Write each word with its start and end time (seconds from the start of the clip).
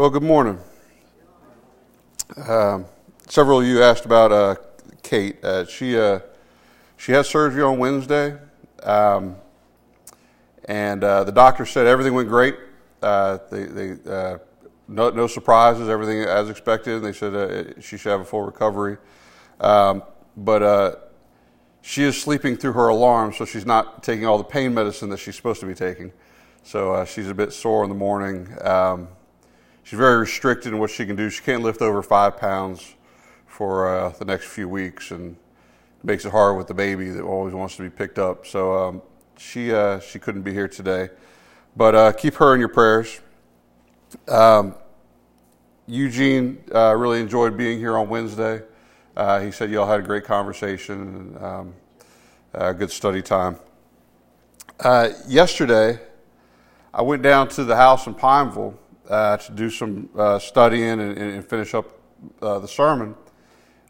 Well, 0.00 0.08
good 0.08 0.22
morning. 0.22 0.58
Um, 2.48 2.86
several 3.28 3.60
of 3.60 3.66
you 3.66 3.82
asked 3.82 4.06
about 4.06 4.32
uh, 4.32 4.54
Kate. 5.02 5.44
Uh, 5.44 5.66
she 5.66 5.98
uh, 5.98 6.20
she 6.96 7.12
had 7.12 7.26
surgery 7.26 7.62
on 7.62 7.78
Wednesday, 7.78 8.38
um, 8.82 9.36
and 10.64 11.04
uh, 11.04 11.24
the 11.24 11.32
doctor 11.32 11.66
said 11.66 11.86
everything 11.86 12.14
went 12.14 12.30
great. 12.30 12.56
Uh, 13.02 13.40
they, 13.50 13.64
they 13.64 14.10
uh, 14.10 14.38
no, 14.88 15.10
no 15.10 15.26
surprises, 15.26 15.90
everything 15.90 16.22
as 16.22 16.48
expected. 16.48 17.02
They 17.02 17.12
said 17.12 17.84
she 17.84 17.98
should 17.98 18.10
have 18.10 18.22
a 18.22 18.24
full 18.24 18.40
recovery, 18.40 18.96
um, 19.60 20.02
but 20.34 21.12
she 21.82 22.04
is 22.04 22.18
sleeping 22.18 22.56
through 22.56 22.72
her 22.72 22.88
alarm, 22.88 23.34
so 23.34 23.44
she's 23.44 23.66
not 23.66 24.02
taking 24.02 24.24
all 24.24 24.38
the 24.38 24.44
pain 24.44 24.72
medicine 24.72 25.10
that 25.10 25.18
she's 25.18 25.36
supposed 25.36 25.60
to 25.60 25.66
be 25.66 25.74
taking. 25.74 26.10
So 26.62 27.04
she's 27.04 27.28
a 27.28 27.34
bit 27.34 27.52
sore 27.52 27.82
in 27.84 27.90
the 27.90 27.96
morning. 27.96 28.48
Um, 28.62 29.08
she's 29.82 29.98
very 29.98 30.18
restricted 30.18 30.72
in 30.72 30.78
what 30.78 30.90
she 30.90 31.06
can 31.06 31.16
do. 31.16 31.30
She 31.30 31.42
can't 31.42 31.62
lift 31.62 31.82
over 31.82 32.02
five 32.02 32.36
pounds 32.36 32.94
for 33.46 33.88
uh, 33.88 34.08
the 34.18 34.24
next 34.24 34.46
few 34.46 34.68
weeks, 34.68 35.10
and 35.10 35.32
it 35.32 36.04
makes 36.04 36.24
it 36.24 36.30
hard 36.30 36.56
with 36.56 36.66
the 36.66 36.74
baby 36.74 37.10
that 37.10 37.22
always 37.22 37.54
wants 37.54 37.76
to 37.76 37.82
be 37.82 37.90
picked 37.90 38.18
up. 38.18 38.46
So 38.46 38.74
um, 38.76 39.02
she 39.36 39.72
uh, 39.72 40.00
she 40.00 40.18
couldn't 40.18 40.42
be 40.42 40.52
here 40.52 40.68
today, 40.68 41.10
but 41.76 41.94
uh, 41.94 42.12
keep 42.12 42.34
her 42.34 42.54
in 42.54 42.60
your 42.60 42.68
prayers. 42.68 43.20
Um, 44.28 44.74
Eugene 45.86 46.62
uh, 46.74 46.94
really 46.96 47.20
enjoyed 47.20 47.56
being 47.56 47.78
here 47.78 47.96
on 47.96 48.08
Wednesday. 48.08 48.62
Uh, 49.16 49.40
he 49.40 49.50
said 49.50 49.70
y'all 49.70 49.86
had 49.86 50.00
a 50.00 50.02
great 50.02 50.24
conversation 50.24 51.00
and 51.00 51.44
um, 51.44 51.74
a 52.54 52.72
good 52.72 52.90
study 52.90 53.22
time. 53.22 53.56
Uh, 54.78 55.10
yesterday, 55.26 55.98
I 56.94 57.02
went 57.02 57.22
down 57.22 57.48
to 57.48 57.64
the 57.64 57.76
house 57.76 58.06
in 58.06 58.14
Pineville 58.14 58.78
uh, 59.10 59.36
to 59.36 59.52
do 59.52 59.68
some 59.68 60.08
uh, 60.16 60.38
studying 60.38 61.00
and, 61.00 61.18
and, 61.18 61.44
finish 61.44 61.74
up 61.74 61.98
uh, 62.40 62.60
the 62.60 62.68
sermon. 62.68 63.16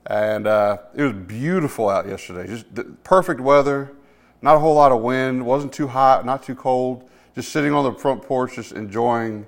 And 0.06 0.46
uh, 0.46 0.78
it 0.94 1.02
was 1.02 1.12
beautiful 1.12 1.90
out 1.90 2.08
yesterday. 2.08 2.46
Just 2.46 2.64
perfect 3.04 3.38
weather, 3.38 3.92
not 4.40 4.56
a 4.56 4.58
whole 4.58 4.74
lot 4.74 4.92
of 4.92 5.02
wind, 5.02 5.44
wasn't 5.44 5.74
too 5.74 5.88
hot, 5.88 6.24
not 6.24 6.42
too 6.42 6.54
cold. 6.54 7.08
Just 7.34 7.52
sitting 7.52 7.72
on 7.72 7.84
the 7.84 7.92
front 7.92 8.22
porch, 8.22 8.54
just 8.54 8.72
enjoying 8.72 9.46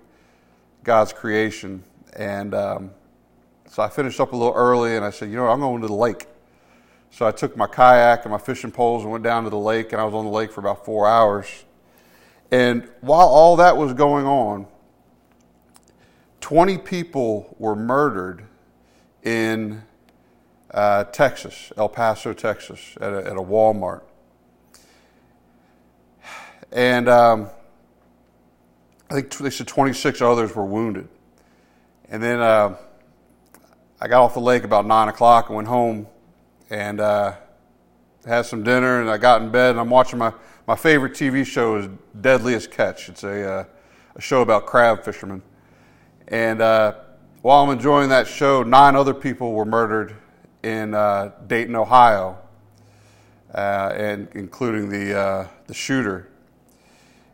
God's 0.85 1.15
creation. 1.15 1.83
And 2.13 2.55
um, 2.55 2.91
so 3.67 3.83
I 3.83 3.89
finished 3.89 4.21
up 4.21 4.35
a 4.35 4.37
little 4.37 4.55
early 4.55 4.97
and 4.97 5.05
I 5.05 5.11
said, 5.11 5.31
you 5.31 5.37
know 5.37 5.45
what, 5.45 5.53
I'm 5.53 5.61
going 5.61 5.81
to 5.81 5.89
the 5.89 5.95
lake. 5.95 6.27
So 7.11 7.27
I 7.27 7.31
took 7.31 7.57
my 7.57 7.67
kayak 7.67 8.25
and 8.25 8.33
my 8.33 8.39
fishing 8.39 8.71
poles 8.71 9.05
and 9.05 9.13
went 9.13 9.25
down 9.25 9.45
to 9.45 9.51
the 9.51 9.59
lake, 9.59 9.93
and 9.93 10.01
I 10.01 10.05
was 10.05 10.15
on 10.15 10.25
the 10.25 10.31
lake 10.31 10.51
for 10.51 10.61
about 10.61 10.87
four 10.87 11.07
hours. 11.07 11.47
And 12.51 12.89
while 13.03 13.29
all 13.29 13.57
that 13.57 13.77
was 13.77 13.93
going 13.93 14.25
on, 14.25 14.67
20 16.43 16.77
people 16.79 17.55
were 17.59 17.77
murdered 17.77 18.45
in 19.23 19.83
uh, 20.73 21.05
Texas, 21.05 21.73
El 21.77 21.89
Paso, 21.89 22.33
Texas, 22.33 22.99
at 23.01 23.13
a, 23.13 23.19
at 23.19 23.37
a 23.37 23.43
Walmart. 23.43 24.03
And 26.73 27.09
um, 27.09 27.49
I 29.09 29.15
think 29.15 29.33
they 29.39 29.51
said 29.51 29.69
26 29.69 30.21
others 30.21 30.55
were 30.55 30.65
wounded. 30.65 31.09
And 32.09 32.23
then 32.23 32.41
uh, 32.41 32.77
I 34.01 34.09
got 34.09 34.25
off 34.25 34.35
the 34.35 34.41
lake 34.41 34.65
about 34.65 34.85
9 34.85 35.09
o'clock 35.09 35.49
and 35.49 35.57
went 35.57 35.69
home 35.69 36.09
and 36.71 37.01
uh, 37.01 37.35
had 38.27 38.43
some 38.47 38.65
dinner. 38.65 39.01
And 39.01 39.09
I 39.09 39.17
got 39.17 39.43
in 39.43 39.51
bed 39.51 39.71
and 39.71 39.81
I'm 39.81 39.91
watching 39.91 40.19
my, 40.19 40.33
my 40.67 40.75
favorite 40.75 41.13
TV 41.13 41.47
show 41.47 41.77
is 41.77 41.89
Deadliest 42.21 42.73
Catch. 42.73 43.09
It's 43.11 43.23
a, 43.23 43.49
uh, 43.49 43.65
a 44.17 44.21
show 44.21 44.41
about 44.41 44.67
crab 44.67 45.05
fishermen. 45.05 45.43
And 46.33 46.63
uh, 46.63 46.95
while 47.43 47.63
I'm 47.63 47.69
enjoying 47.69 48.09
that 48.09 48.27
show, 48.27 48.63
nine 48.63 48.97
other 48.97 49.13
people 49.13 49.53
were 49.53 49.67
murdered 49.67 50.17
in 50.63 50.95
uh, 50.95 51.33
Dayton, 51.47 51.77
Ohio, 51.77 52.39
uh, 53.55 53.93
and 53.95 54.29
including 54.33 54.89
the 54.89 55.15
uh, 55.15 55.49
the 55.67 55.75
shooter. 55.75 56.31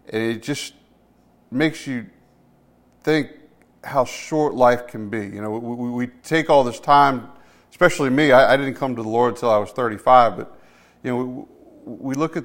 And 0.09 0.21
it 0.21 0.43
just 0.43 0.75
makes 1.53 1.87
you 1.87 2.07
think 3.05 3.31
how 3.85 4.05
short 4.05 4.55
life 4.55 4.89
can 4.89 5.09
be. 5.09 5.21
You 5.21 5.43
know, 5.43 5.53
we, 5.53 5.91
we 5.91 6.07
take 6.25 6.51
all 6.51 6.65
this 6.65 6.81
time, 6.81 7.29
especially 7.71 8.11
me. 8.11 8.33
I, 8.33 8.55
I, 8.55 8.57
didn't 8.57 8.75
come 8.75 8.97
to 8.97 9.03
the 9.05 9.09
Lord 9.09 9.35
until 9.35 9.51
I 9.51 9.59
was 9.59 9.71
35, 9.71 10.37
but 10.37 10.61
you 11.05 11.11
know, 11.11 11.49
we, 11.85 11.95
we 11.95 12.15
look 12.15 12.37
at 12.37 12.45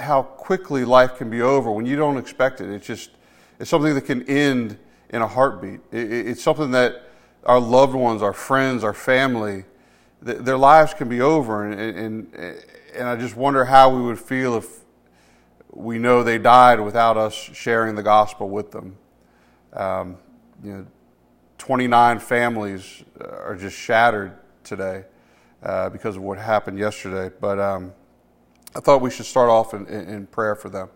how 0.00 0.22
quickly 0.22 0.86
life 0.86 1.18
can 1.18 1.28
be 1.28 1.42
over 1.42 1.70
when 1.70 1.84
you 1.84 1.96
don't 1.96 2.16
expect 2.16 2.62
it. 2.62 2.70
It's 2.70 2.86
just 2.86 3.10
it's 3.60 3.68
something 3.68 3.94
that 3.94 4.06
can 4.06 4.22
end 4.30 4.78
in 5.10 5.22
a 5.22 5.26
heartbeat. 5.26 5.80
It's 5.92 6.42
something 6.42 6.72
that 6.72 7.02
our 7.44 7.60
loved 7.60 7.94
ones, 7.94 8.22
our 8.22 8.32
friends, 8.32 8.82
our 8.82 8.94
family, 8.94 9.64
their 10.20 10.56
lives 10.58 10.94
can 10.94 11.08
be 11.08 11.20
over. 11.20 11.64
And, 11.64 11.98
and, 12.34 12.64
and 12.94 13.08
I 13.08 13.16
just 13.16 13.36
wonder 13.36 13.64
how 13.64 13.94
we 13.94 14.02
would 14.02 14.18
feel 14.18 14.56
if 14.56 14.80
we 15.70 15.98
know 15.98 16.22
they 16.22 16.38
died 16.38 16.80
without 16.80 17.16
us 17.16 17.34
sharing 17.34 17.94
the 17.94 18.02
gospel 18.02 18.48
with 18.48 18.70
them. 18.72 18.96
Um, 19.72 20.16
you 20.64 20.72
know, 20.72 20.86
29 21.58 22.18
families 22.18 23.04
are 23.20 23.56
just 23.56 23.76
shattered 23.76 24.36
today 24.64 25.04
uh, 25.62 25.90
because 25.90 26.16
of 26.16 26.22
what 26.22 26.38
happened 26.38 26.78
yesterday. 26.78 27.34
But 27.40 27.58
um, 27.58 27.92
I 28.74 28.80
thought 28.80 29.00
we 29.00 29.10
should 29.10 29.26
start 29.26 29.50
off 29.50 29.74
in, 29.74 29.86
in 29.86 30.26
prayer 30.26 30.54
for 30.54 30.68
them. 30.68 30.88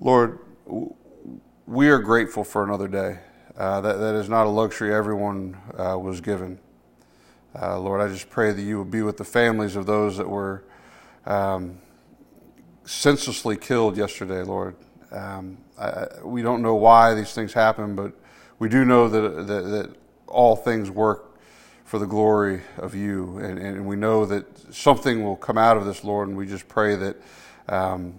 Lord, 0.00 0.38
we 1.72 1.88
are 1.88 1.98
grateful 1.98 2.44
for 2.44 2.62
another 2.62 2.86
day. 2.86 3.18
Uh, 3.56 3.80
that, 3.80 3.94
that 3.94 4.14
is 4.14 4.28
not 4.28 4.44
a 4.44 4.48
luxury 4.50 4.94
everyone 4.94 5.56
uh, 5.78 5.98
was 5.98 6.20
given. 6.20 6.58
Uh, 7.58 7.80
Lord, 7.80 8.02
I 8.02 8.12
just 8.12 8.28
pray 8.28 8.52
that 8.52 8.60
you 8.60 8.76
will 8.76 8.84
be 8.84 9.00
with 9.00 9.16
the 9.16 9.24
families 9.24 9.74
of 9.74 9.86
those 9.86 10.18
that 10.18 10.28
were 10.28 10.64
um, 11.24 11.78
senselessly 12.84 13.56
killed 13.56 13.96
yesterday, 13.96 14.42
Lord. 14.42 14.76
Um, 15.10 15.56
I, 15.80 16.08
we 16.22 16.42
don't 16.42 16.60
know 16.60 16.74
why 16.74 17.14
these 17.14 17.32
things 17.32 17.54
happen, 17.54 17.96
but 17.96 18.12
we 18.58 18.68
do 18.68 18.84
know 18.84 19.08
that, 19.08 19.46
that, 19.46 19.62
that 19.62 19.96
all 20.26 20.56
things 20.56 20.90
work 20.90 21.38
for 21.86 21.98
the 21.98 22.06
glory 22.06 22.60
of 22.76 22.94
you. 22.94 23.38
And, 23.38 23.58
and, 23.58 23.86
we 23.86 23.96
know 23.96 24.26
that 24.26 24.74
something 24.74 25.24
will 25.24 25.36
come 25.36 25.56
out 25.56 25.78
of 25.78 25.86
this, 25.86 26.04
Lord, 26.04 26.28
and 26.28 26.36
we 26.36 26.46
just 26.46 26.68
pray 26.68 26.96
that 26.96 27.16
um, 27.70 28.14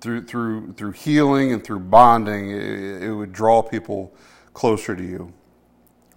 through 0.00 0.24
through 0.24 0.72
through 0.74 0.92
healing 0.92 1.52
and 1.52 1.64
through 1.64 1.80
bonding, 1.80 2.50
it, 2.50 3.02
it, 3.02 3.12
would 3.12 3.32
draw 3.32 3.62
people 3.62 4.14
closer 4.54 4.94
to 4.94 5.02
you. 5.02 5.32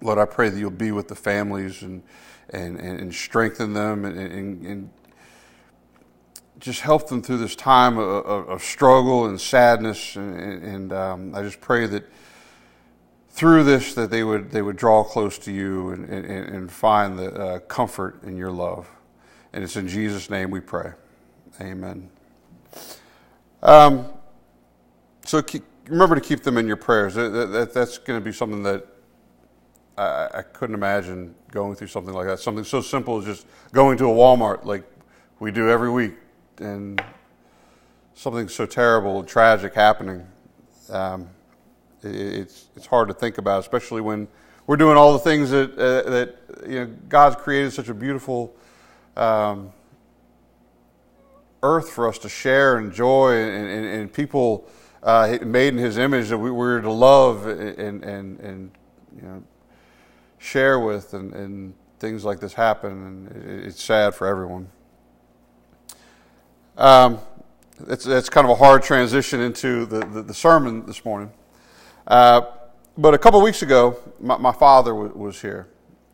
Lord, 0.02 0.18
I 0.18 0.26
pray 0.26 0.50
that 0.50 0.58
you'll 0.58 0.72
be 0.72 0.92
with 0.92 1.08
the 1.08 1.16
families 1.16 1.82
and 1.82 2.04
and, 2.50 2.80
and 2.80 3.14
strengthen 3.14 3.74
them 3.74 4.06
and, 4.06 4.18
and, 4.18 4.66
and, 4.66 4.90
just 6.58 6.82
help 6.82 7.10
them 7.10 7.22
through 7.22 7.38
this 7.38 7.56
time 7.56 7.98
of, 7.98 8.26
of, 8.26 8.64
struggle 8.64 9.26
and 9.26 9.40
sadness. 9.40 10.16
And, 10.16 10.94
um, 10.94 11.36
I 11.36 11.42
just 11.42 11.60
pray 11.60 11.86
that 11.86 12.10
through 13.30 13.66
this 13.66 13.94
that 13.96 14.10
they 14.10 14.24
would 14.24 14.52
they 14.52 14.62
would 14.62 14.78
draw 14.78 15.04
close 15.04 15.38
to 15.40 15.52
you 15.52 15.90
and, 15.90 16.10
and, 16.10 16.72
find 16.72 17.20
the 17.20 17.34
uh, 17.34 17.60
comfort 17.60 18.24
in 18.24 18.38
your 18.38 18.52
love. 18.52 18.90
And 19.52 19.64
it's 19.64 19.76
in 19.76 19.90
Jesus' 19.90 20.30
name 20.30 20.50
we 20.50 20.62
pray. 20.62 20.94
Amen. 21.60 22.10
Um, 23.64 24.08
so 25.26 25.42
keep, 25.42 25.64
remember 25.88 26.16
to 26.16 26.22
keep 26.22 26.44
them 26.44 26.58
in 26.58 26.68
your 26.68 26.78
prayers. 26.78 27.16
That, 27.16 27.30
that, 27.30 27.74
that's 27.74 27.98
going 27.98 28.20
to 28.20 28.24
be 28.24 28.32
something 28.32 28.64
that 28.64 28.86
I, 29.98 30.30
I, 30.36 30.42
couldn't 30.42 30.76
imagine 30.76 31.34
going 31.52 31.76
through 31.76 31.88
something 31.88 32.14
like 32.14 32.28
that. 32.28 32.40
Something 32.40 32.64
so 32.64 32.82
simple 32.82 33.18
as 33.20 33.26
just 33.26 33.48
going 33.72 33.98
to 34.00 34.06
a 34.06 34.14
Walmart 34.14 34.66
like 34.66 34.84
we 35.40 35.52
do 35.52 35.70
every 35.70 35.90
week, 35.90 36.16
and 36.60 37.02
something 38.14 38.48
so 38.48 38.66
terrible 38.66 39.20
and 39.20 39.28
tragic 39.28 39.74
happening. 39.74 40.26
Um, 40.90 41.30
it, 42.04 42.16
it's 42.16 42.66
it's 42.76 42.86
hard 42.86 43.08
to 43.08 43.14
think 43.14 43.38
about, 43.38 43.60
especially 43.60 44.02
when 44.02 44.28
we're 44.68 44.78
doing 44.78 44.98
all 44.98 45.14
the 45.14 45.20
things 45.20 45.50
that 45.52 45.72
uh, 45.78 46.10
that 46.10 46.36
you 46.68 46.80
know 46.82 46.94
God's 47.08 47.38
created 47.38 47.72
such 47.72 47.90
a 47.90 47.94
beautiful. 47.94 48.54
Um, 49.16 49.72
earth 51.66 51.90
for 51.90 52.08
us 52.08 52.18
to 52.20 52.30
share 52.30 52.78
and 52.78 52.94
joy 52.94 53.34
and, 53.34 53.68
and, 53.68 53.86
and 53.86 54.14
people 54.14 54.68
uh, 55.04 55.38
made 55.42 55.70
in 55.74 55.80
His 55.80 55.98
image 55.98 56.30
that 56.30 56.38
we 56.38 56.52
were 56.52 56.82
to 56.82 56.92
love 56.92 57.48
and, 57.48 58.04
and, 58.04 58.40
and 58.40 58.72
you 59.16 59.22
know, 59.22 59.44
share 60.38 60.80
with, 60.80 61.14
and, 61.14 61.34
and 61.34 61.74
things 62.00 62.24
like 62.24 62.40
this 62.40 62.54
happen, 62.54 62.92
and 62.92 63.66
it's 63.66 63.82
sad 63.82 64.14
for 64.14 64.28
everyone. 64.28 64.70
Um, 66.78 67.20
it's, 67.88 68.06
it's 68.06 68.30
kind 68.30 68.46
of 68.46 68.52
a 68.52 68.56
hard 68.56 68.84
transition 68.84 69.42
into 69.42 69.86
the, 69.86 70.00
the, 70.06 70.22
the 70.22 70.34
sermon 70.34 70.86
this 70.86 71.04
morning. 71.04 71.32
Uh, 72.08 72.42
but 72.98 73.14
a 73.14 73.18
couple 73.18 73.42
weeks 73.42 73.62
ago, 73.62 73.98
my, 74.20 74.38
my 74.38 74.52
father 74.52 74.92
w- 74.92 75.14
was 75.16 75.42
here. 75.42 75.68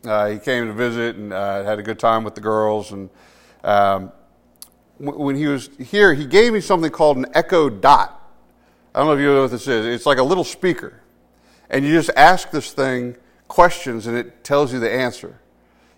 Uh, 0.06 0.30
he 0.30 0.40
came 0.40 0.66
to 0.68 0.74
visit 0.74 1.16
and 1.16 1.32
uh, 1.32 1.64
had 1.64 1.78
a 1.78 1.84
good 1.84 2.00
time 2.00 2.24
with 2.24 2.36
the 2.36 2.42
girls, 2.42 2.92
and 2.92 3.10
um, 3.64 4.12
when 5.02 5.36
he 5.36 5.48
was 5.48 5.70
here, 5.80 6.14
he 6.14 6.26
gave 6.26 6.54
me 6.54 6.62
something 6.62 6.92
called 6.92 7.18
an 7.18 7.26
Echo 7.34 7.70
Dot. 7.70 8.18
I 8.94 9.00
don't 9.00 9.08
know 9.08 9.14
if 9.14 9.20
you 9.20 9.28
know 9.28 9.42
what 9.42 9.52
this 9.52 9.68
is. 9.68 9.86
It's 9.86 10.06
like 10.06 10.18
a 10.18 10.24
little 10.24 10.44
speaker. 10.44 11.02
And 11.70 11.86
you 11.86 11.94
just 11.94 12.12
ask 12.16 12.52
this 12.52 12.72
thing 12.72 13.16
questions 13.48 14.08
and 14.08 14.16
it 14.16 14.44
tells 14.44 14.72
you 14.74 14.80
the 14.80 14.92
answer. 14.92 15.40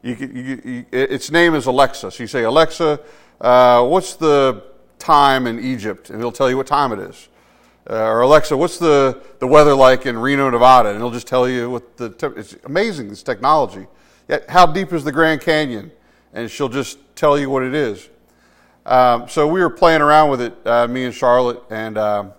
You, 0.03 0.15
you, 0.15 0.61
you, 0.63 0.85
its 0.91 1.31
name 1.31 1.55
is 1.55 1.65
Alexa. 1.65 2.11
So 2.11 2.23
you 2.23 2.27
say, 2.27 2.44
Alexa, 2.44 3.00
uh, 3.41 3.85
what's 3.85 4.15
the 4.15 4.63
time 5.00 5.47
in 5.47 5.59
Egypt? 5.59 6.09
And 6.09 6.19
it'll 6.19 6.31
tell 6.31 6.49
you 6.49 6.57
what 6.57 6.67
time 6.67 6.91
it 6.91 6.99
is. 6.99 7.29
Uh, 7.89 7.95
or 7.95 8.21
Alexa, 8.21 8.56
what's 8.56 8.77
the, 8.77 9.21
the 9.39 9.47
weather 9.47 9.73
like 9.73 10.06
in 10.06 10.17
Reno, 10.17 10.49
Nevada? 10.49 10.89
And 10.89 10.97
it'll 10.97 11.11
just 11.11 11.27
tell 11.27 11.49
you 11.49 11.69
what 11.69 11.97
the. 11.97 12.09
Te- 12.11 12.39
it's 12.39 12.56
amazing, 12.63 13.09
this 13.09 13.23
technology. 13.23 13.88
Yet, 14.29 14.49
how 14.49 14.65
deep 14.65 14.94
is 14.94 15.03
the 15.03 15.11
Grand 15.11 15.41
Canyon? 15.41 15.91
And 16.33 16.49
she'll 16.49 16.69
just 16.69 16.97
tell 17.15 17.38
you 17.38 17.49
what 17.49 17.63
it 17.63 17.73
is. 17.73 18.07
Um, 18.85 19.30
so 19.30 19.47
we 19.47 19.62
were 19.62 19.69
playing 19.69 20.01
around 20.01 20.30
with 20.30 20.41
it, 20.41 20.68
uh, 20.68 20.88
me 20.88 21.06
and 21.06 21.13
Charlotte, 21.13 21.63
and 21.69 21.97
um, 21.97 22.33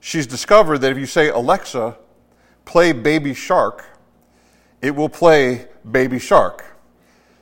she's 0.00 0.26
discovered 0.26 0.78
that 0.78 0.90
if 0.90 0.98
you 0.98 1.04
say, 1.04 1.28
Alexa, 1.28 1.96
play 2.64 2.92
Baby 2.92 3.34
Shark, 3.34 3.84
it 4.80 4.94
will 4.94 5.10
play 5.10 5.66
Baby 5.90 6.18
Shark. 6.18 6.64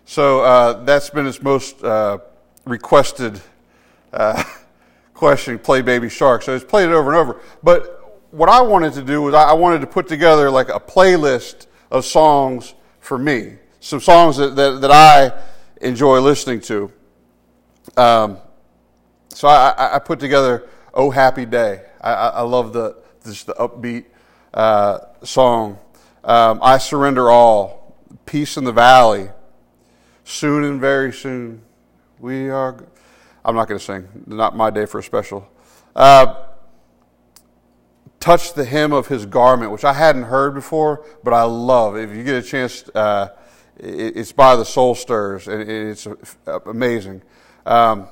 So 0.04 0.40
uh, 0.40 0.84
that's 0.84 1.10
been 1.10 1.26
its 1.26 1.40
most 1.40 1.82
uh, 1.84 2.18
requested 2.64 3.40
uh, 4.12 4.42
question, 5.14 5.58
play 5.58 5.82
Baby 5.82 6.08
Shark. 6.08 6.42
So 6.42 6.54
it's 6.54 6.64
played 6.64 6.88
it 6.88 6.92
over 6.92 7.12
and 7.12 7.20
over. 7.20 7.40
But 7.62 8.24
what 8.32 8.48
I 8.48 8.60
wanted 8.60 8.92
to 8.94 9.02
do 9.02 9.22
was 9.22 9.34
I 9.34 9.52
wanted 9.52 9.80
to 9.82 9.86
put 9.86 10.08
together 10.08 10.50
like 10.50 10.68
a 10.68 10.80
playlist 10.80 11.66
of 11.92 12.04
songs 12.04 12.74
for 12.98 13.18
me, 13.18 13.54
some 13.78 14.00
songs 14.00 14.36
that, 14.36 14.56
that, 14.56 14.80
that 14.80 14.90
I 14.90 15.32
enjoy 15.80 16.20
listening 16.20 16.60
to. 16.62 16.90
Um, 17.96 18.38
so 19.30 19.48
I, 19.48 19.96
I, 19.96 19.98
put 19.98 20.20
together 20.20 20.68
"Oh 20.92 21.10
Happy 21.10 21.46
Day." 21.46 21.82
I, 22.00 22.12
I 22.12 22.42
love 22.42 22.72
the 22.72 22.96
just 23.24 23.46
the 23.46 23.54
upbeat 23.54 24.04
uh, 24.52 24.98
song. 25.22 25.78
Um, 26.24 26.60
I 26.62 26.78
surrender 26.78 27.30
all. 27.30 27.96
Peace 28.24 28.56
in 28.56 28.64
the 28.64 28.72
valley. 28.72 29.30
Soon 30.24 30.64
and 30.64 30.80
very 30.80 31.12
soon, 31.12 31.62
we 32.18 32.50
are. 32.50 32.84
I'm 33.44 33.54
not 33.54 33.68
going 33.68 33.78
to 33.78 33.84
sing. 33.84 34.08
Not 34.26 34.56
my 34.56 34.70
day 34.70 34.86
for 34.86 34.98
a 34.98 35.02
special. 35.02 35.48
Uh, 35.94 36.34
touch 38.18 38.54
the 38.54 38.64
hem 38.64 38.92
of 38.92 39.06
his 39.06 39.24
garment, 39.24 39.70
which 39.70 39.84
I 39.84 39.92
hadn't 39.92 40.24
heard 40.24 40.54
before, 40.54 41.06
but 41.22 41.32
I 41.32 41.44
love. 41.44 41.96
If 41.96 42.14
you 42.14 42.24
get 42.24 42.34
a 42.34 42.42
chance, 42.42 42.88
uh, 42.94 43.28
it's 43.78 44.32
by 44.32 44.56
the 44.56 44.64
Soul 44.64 44.96
Stirrers, 44.96 45.46
and 45.46 45.62
it's 45.70 46.08
amazing. 46.66 47.22
Um, 47.66 48.06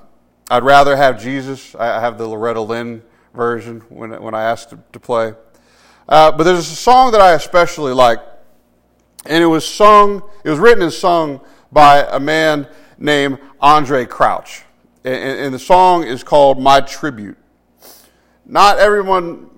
I'd 0.50 0.64
rather 0.64 0.96
have 0.96 1.22
Jesus. 1.22 1.74
I 1.76 2.00
have 2.00 2.18
the 2.18 2.26
Loretta 2.26 2.60
Lynn 2.60 3.02
version 3.32 3.80
when, 3.88 4.10
when 4.20 4.34
I 4.34 4.42
asked 4.42 4.70
to, 4.70 4.78
to 4.92 5.00
play. 5.00 5.32
Uh, 6.08 6.32
but 6.32 6.42
there's 6.42 6.70
a 6.70 6.76
song 6.76 7.12
that 7.12 7.20
I 7.20 7.32
especially 7.32 7.92
like, 7.92 8.18
and 9.24 9.42
it 9.42 9.46
was 9.46 9.66
sung, 9.66 10.22
it 10.44 10.50
was 10.50 10.58
written 10.58 10.82
and 10.82 10.92
sung 10.92 11.40
by 11.72 12.06
a 12.10 12.20
man 12.20 12.68
named 12.98 13.38
Andraé 13.62 14.08
Crouch. 14.08 14.62
And, 15.04 15.14
and 15.14 15.54
the 15.54 15.58
song 15.58 16.04
is 16.04 16.22
called 16.22 16.60
My 16.60 16.80
Tribute. 16.80 17.38
Not 18.44 18.78
everyone, 18.78 19.48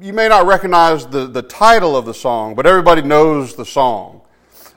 you 0.00 0.12
may 0.12 0.28
not 0.28 0.46
recognize 0.46 1.06
the, 1.06 1.26
the 1.26 1.42
title 1.42 1.96
of 1.96 2.04
the 2.04 2.12
song, 2.12 2.54
but 2.54 2.66
everybody 2.66 3.02
knows 3.02 3.54
the 3.54 3.64
song. 3.64 4.20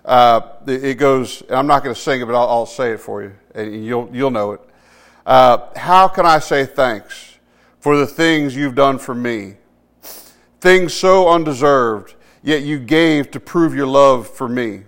Uh, 0.05 0.39
it 0.65 0.97
goes, 0.97 1.41
and 1.41 1.51
I'm 1.51 1.67
not 1.67 1.83
going 1.83 1.93
to 1.93 1.99
sing 1.99 2.21
it, 2.21 2.25
but 2.25 2.35
I'll, 2.35 2.47
I'll, 2.47 2.65
say 2.65 2.91
it 2.91 3.01
for 3.01 3.23
you, 3.23 3.33
and 3.53 3.85
you'll, 3.85 4.09
you'll 4.13 4.31
know 4.31 4.53
it. 4.53 4.61
Uh, 5.27 5.67
how 5.75 6.07
can 6.07 6.25
I 6.25 6.39
say 6.39 6.65
thanks 6.65 7.37
for 7.79 7.97
the 7.97 8.07
things 8.07 8.55
you've 8.55 8.75
done 8.75 8.97
for 8.97 9.13
me? 9.13 9.55
Things 10.61 10.93
so 10.93 11.27
undeserved, 11.27 12.15
yet 12.41 12.63
you 12.63 12.79
gave 12.79 13.29
to 13.31 13.39
prove 13.41 13.75
your 13.75 13.87
love 13.87 14.29
for 14.29 14.47
me. 14.47 14.83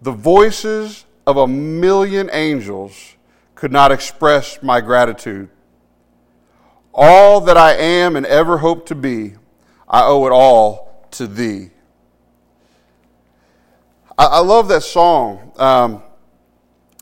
The 0.00 0.12
voices 0.12 1.04
of 1.26 1.36
a 1.36 1.46
million 1.46 2.30
angels 2.32 3.16
could 3.54 3.70
not 3.70 3.92
express 3.92 4.62
my 4.62 4.80
gratitude. 4.80 5.50
All 6.94 7.42
that 7.42 7.58
I 7.58 7.74
am 7.74 8.16
and 8.16 8.24
ever 8.24 8.56
hope 8.56 8.86
to 8.86 8.94
be, 8.94 9.34
I 9.86 10.02
owe 10.04 10.26
it 10.26 10.32
all 10.32 11.06
to 11.10 11.26
thee. 11.26 11.72
I, 14.16 14.24
I 14.24 14.38
love 14.38 14.68
that 14.68 14.82
song. 14.82 15.52
Um, 15.58 16.02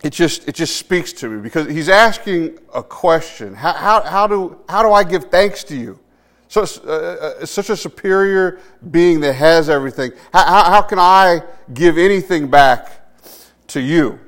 it 0.07 0.13
just, 0.13 0.47
it 0.47 0.55
just 0.55 0.77
speaks 0.77 1.13
to 1.15 1.29
me 1.29 1.43
because 1.43 1.67
he's 1.67 1.89
asking 1.89 2.61
a 2.73 2.81
question. 2.81 3.55
How, 3.55 3.73
how, 3.73 4.03
how, 4.03 4.27
do, 4.29 4.57
how 4.69 4.85
do 4.85 4.93
I 4.93 5.03
give 5.03 5.25
thanks 5.25 5.65
to 5.65 5.77
you? 5.77 5.99
So, 6.47 6.63
uh, 6.63 6.91
uh, 6.91 7.45
such 7.45 7.71
a 7.71 7.77
superior 7.77 8.61
being 8.89 9.19
that 9.21 9.33
has 9.33 9.69
everything. 9.69 10.13
How, 10.33 10.71
how 10.71 10.83
can 10.83 11.01
I 11.01 11.43
give 11.75 11.99
anything 11.99 12.49
back 12.49 13.03
to 13.69 13.81
you? 13.81 14.21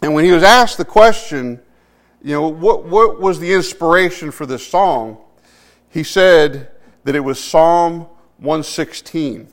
And 0.00 0.14
when 0.14 0.24
he 0.24 0.30
was 0.30 0.44
asked 0.44 0.78
the 0.78 0.84
question, 0.84 1.60
you 2.22 2.34
know, 2.34 2.46
what, 2.46 2.84
what 2.84 3.20
was 3.20 3.40
the 3.40 3.52
inspiration 3.52 4.30
for 4.30 4.46
this 4.46 4.64
song? 4.64 5.18
He 5.90 6.04
said 6.04 6.70
that 7.02 7.16
it 7.16 7.20
was 7.20 7.42
Psalm 7.42 8.02
116. 8.38 9.48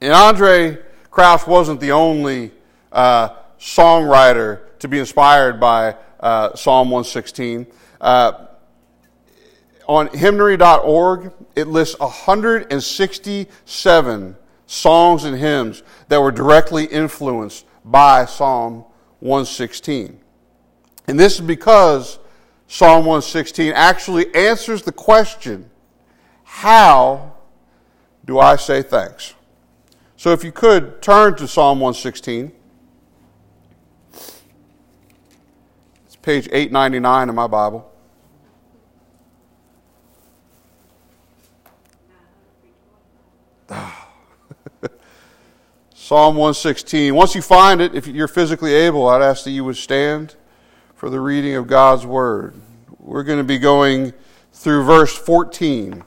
And 0.00 0.14
Andraé 0.14 0.82
Crouch 1.10 1.46
wasn't 1.46 1.80
the 1.80 1.92
only 1.92 2.52
uh, 2.90 3.36
songwriter 3.60 4.62
to 4.78 4.88
be 4.88 4.98
inspired 4.98 5.60
by 5.60 5.94
uh, 6.18 6.56
Psalm 6.56 6.90
116. 6.90 7.68
Uh, 8.00 8.46
on 9.86 10.08
hymnary.org, 10.08 11.32
it 11.54 11.68
lists 11.68 11.96
167 11.98 14.36
songs 14.66 15.24
and 15.24 15.36
hymns 15.36 15.82
that 16.08 16.20
were 16.20 16.32
directly 16.32 16.84
influenced 16.86 17.66
by 17.84 18.24
Psalm 18.24 18.86
116. 19.18 20.18
And 21.06 21.18
this 21.18 21.34
is 21.34 21.40
because 21.40 22.20
Psalm 22.68 23.04
116 23.04 23.72
actually 23.72 24.32
answers 24.34 24.82
the 24.82 24.92
question 24.92 25.68
how 26.44 27.32
do 28.24 28.38
I 28.38 28.56
say 28.56 28.82
thanks? 28.82 29.34
So 30.16 30.32
if 30.32 30.42
you 30.44 30.52
could 30.52 31.02
turn 31.02 31.36
to 31.36 31.48
Psalm 31.48 31.80
116. 31.80 32.52
Page 36.22 36.46
899 36.52 37.28
in 37.28 37.34
my 37.34 37.46
Bible. 37.46 37.90
Psalm 45.94 46.36
116. 46.36 47.14
Once 47.14 47.34
you 47.34 47.42
find 47.42 47.80
it, 47.80 47.94
if 47.94 48.06
you're 48.06 48.28
physically 48.28 48.74
able, 48.74 49.08
I'd 49.08 49.22
ask 49.22 49.44
that 49.44 49.50
you 49.50 49.64
would 49.64 49.76
stand 49.76 50.36
for 50.94 51.08
the 51.08 51.20
reading 51.20 51.54
of 51.54 51.66
God's 51.66 52.04
Word. 52.04 52.60
We're 52.98 53.22
going 53.22 53.38
to 53.38 53.44
be 53.44 53.58
going 53.58 54.12
through 54.52 54.84
verse 54.84 55.16
14. 55.16 56.04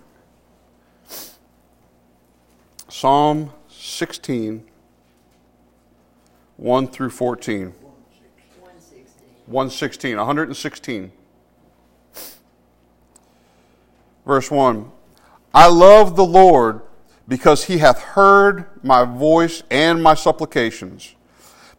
Psalm 2.89 3.51
16, 3.69 4.63
1 6.57 6.87
through 6.87 7.09
14. 7.09 7.73
116, 9.45 10.17
116. 10.17 11.11
Verse 14.25 14.49
1 14.49 14.91
I 15.53 15.67
love 15.67 16.15
the 16.15 16.25
Lord 16.25 16.81
because 17.27 17.65
he 17.65 17.77
hath 17.77 17.99
heard 17.99 18.65
my 18.83 19.03
voice 19.03 19.63
and 19.69 20.01
my 20.01 20.13
supplications. 20.13 21.15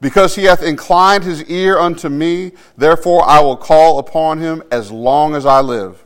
Because 0.00 0.34
he 0.34 0.44
hath 0.44 0.62
inclined 0.62 1.24
his 1.24 1.44
ear 1.44 1.78
unto 1.78 2.08
me, 2.08 2.52
therefore 2.76 3.24
I 3.26 3.40
will 3.40 3.56
call 3.56 3.98
upon 3.98 4.38
him 4.38 4.62
as 4.70 4.90
long 4.90 5.34
as 5.34 5.46
I 5.46 5.60
live. 5.60 6.04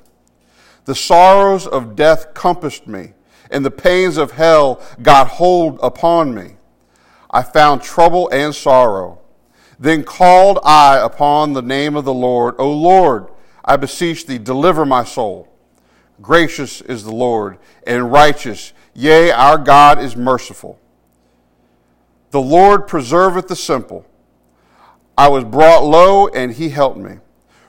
The 0.84 0.94
sorrows 0.94 1.66
of 1.66 1.96
death 1.96 2.32
compassed 2.34 2.86
me, 2.86 3.12
and 3.50 3.64
the 3.64 3.70
pains 3.70 4.16
of 4.16 4.32
hell 4.32 4.80
got 5.02 5.28
hold 5.28 5.78
upon 5.82 6.34
me. 6.34 6.56
I 7.30 7.42
found 7.42 7.82
trouble 7.82 8.28
and 8.32 8.54
sorrow. 8.54 9.20
Then 9.78 10.02
called 10.02 10.58
I 10.64 10.98
upon 10.98 11.52
the 11.52 11.62
name 11.62 11.96
of 11.96 12.04
the 12.04 12.14
Lord, 12.14 12.54
O 12.58 12.72
Lord, 12.72 13.28
I 13.64 13.76
beseech 13.76 14.26
thee, 14.26 14.38
deliver 14.38 14.84
my 14.84 15.04
soul. 15.04 15.48
Gracious 16.20 16.80
is 16.80 17.04
the 17.04 17.14
Lord, 17.14 17.58
and 17.86 18.10
righteous 18.10 18.72
Yea, 18.98 19.30
our 19.30 19.58
God 19.58 20.00
is 20.00 20.16
merciful. 20.16 20.76
The 22.32 22.40
Lord 22.40 22.88
preserveth 22.88 23.46
the 23.46 23.54
simple. 23.54 24.04
I 25.16 25.28
was 25.28 25.44
brought 25.44 25.84
low, 25.84 26.26
and 26.26 26.52
he 26.52 26.70
helped 26.70 26.98
me. 26.98 27.18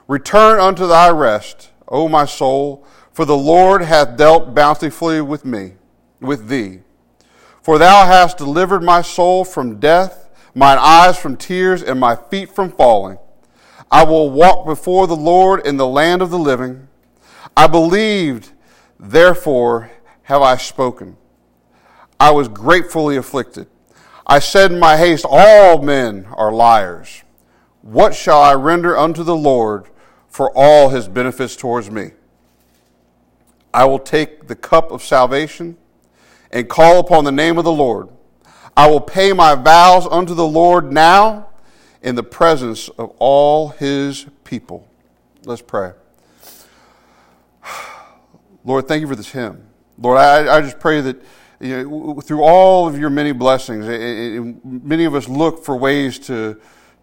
Return 0.08 0.60
unto 0.60 0.88
thy 0.88 1.12
rest, 1.12 1.70
O 1.88 2.10
my 2.10 2.26
soul, 2.26 2.84
for 3.12 3.26
the 3.26 3.38
Lord 3.38 3.84
hath 3.84 4.18
dealt 4.18 4.56
bountifully 4.56 5.22
with 5.22 5.46
me, 5.46 5.74
with 6.20 6.48
thee. 6.48 6.80
For 7.62 7.78
thou 7.78 8.08
hast 8.08 8.40
delivered 8.40 8.82
my 8.82 9.04
soul 9.04 9.46
from 9.46 9.80
death, 9.80 10.29
mine 10.60 10.78
eyes 10.80 11.18
from 11.18 11.38
tears, 11.38 11.82
and 11.82 12.00
my 12.00 12.16
feet 12.16 12.54
from 12.54 12.70
falling. 12.70 13.18
I 13.90 14.04
will 14.04 14.30
walk 14.30 14.66
before 14.66 15.08
the 15.08 15.16
Lord 15.16 15.66
in 15.66 15.78
the 15.78 15.88
land 15.88 16.22
of 16.22 16.30
the 16.30 16.38
living. 16.38 16.88
I 17.58 17.68
believed, 17.68 18.52
therefore 19.00 19.90
have 20.24 20.42
I 20.42 20.58
spoken. 20.58 21.18
I 22.20 22.32
was 22.32 22.50
gratefully 22.50 23.16
afflicted. 23.16 23.68
I 24.28 24.40
said 24.40 24.72
in 24.72 24.80
my 24.80 24.98
haste, 24.98 25.26
All 25.28 25.82
men 25.82 26.28
are 26.34 26.52
liars. 26.52 27.24
What 27.82 28.14
shall 28.14 28.42
I 28.42 28.54
render 28.54 28.98
unto 28.98 29.24
the 29.24 29.36
Lord 29.36 29.88
for 30.28 30.52
all 30.56 30.90
his 30.90 31.08
benefits 31.08 31.56
towards 31.56 31.90
me? 31.90 32.12
I 33.74 33.86
will 33.86 34.00
take 34.00 34.48
the 34.48 34.56
cup 34.56 34.92
of 34.92 35.02
salvation 35.02 35.78
and 36.52 36.68
call 36.68 37.00
upon 37.00 37.24
the 37.24 37.32
name 37.32 37.58
of 37.58 37.64
the 37.64 37.72
Lord. 37.72 38.10
I 38.80 38.88
will 38.88 39.02
pay 39.02 39.34
my 39.34 39.56
vows 39.56 40.08
unto 40.08 40.34
the 40.34 40.48
Lord 40.48 40.90
now 40.90 41.50
in 42.02 42.16
the 42.16 42.24
presence 42.24 42.88
of 42.88 43.14
all 43.20 43.68
his 43.68 44.26
people. 44.46 44.88
Let's 45.44 45.62
pray. 45.62 45.92
Lord, 48.64 48.88
thank 48.88 49.02
you 49.02 49.08
for 49.08 49.18
this 49.18 49.34
hymn. 49.34 49.68
Lord, 49.98 50.18
I, 50.18 50.56
I 50.56 50.62
just 50.62 50.80
pray 50.80 51.02
that 51.02 51.22
you 51.60 51.90
know, 51.90 52.22
through 52.22 52.42
all 52.42 52.88
of 52.88 52.98
your 52.98 53.10
many 53.10 53.34
blessings, 53.34 53.86
it, 53.86 54.00
it, 54.00 54.64
many 54.64 55.04
of 55.04 55.14
us 55.14 55.28
look 55.28 55.66
for 55.66 55.76
ways 55.76 56.18
to, 56.20 56.58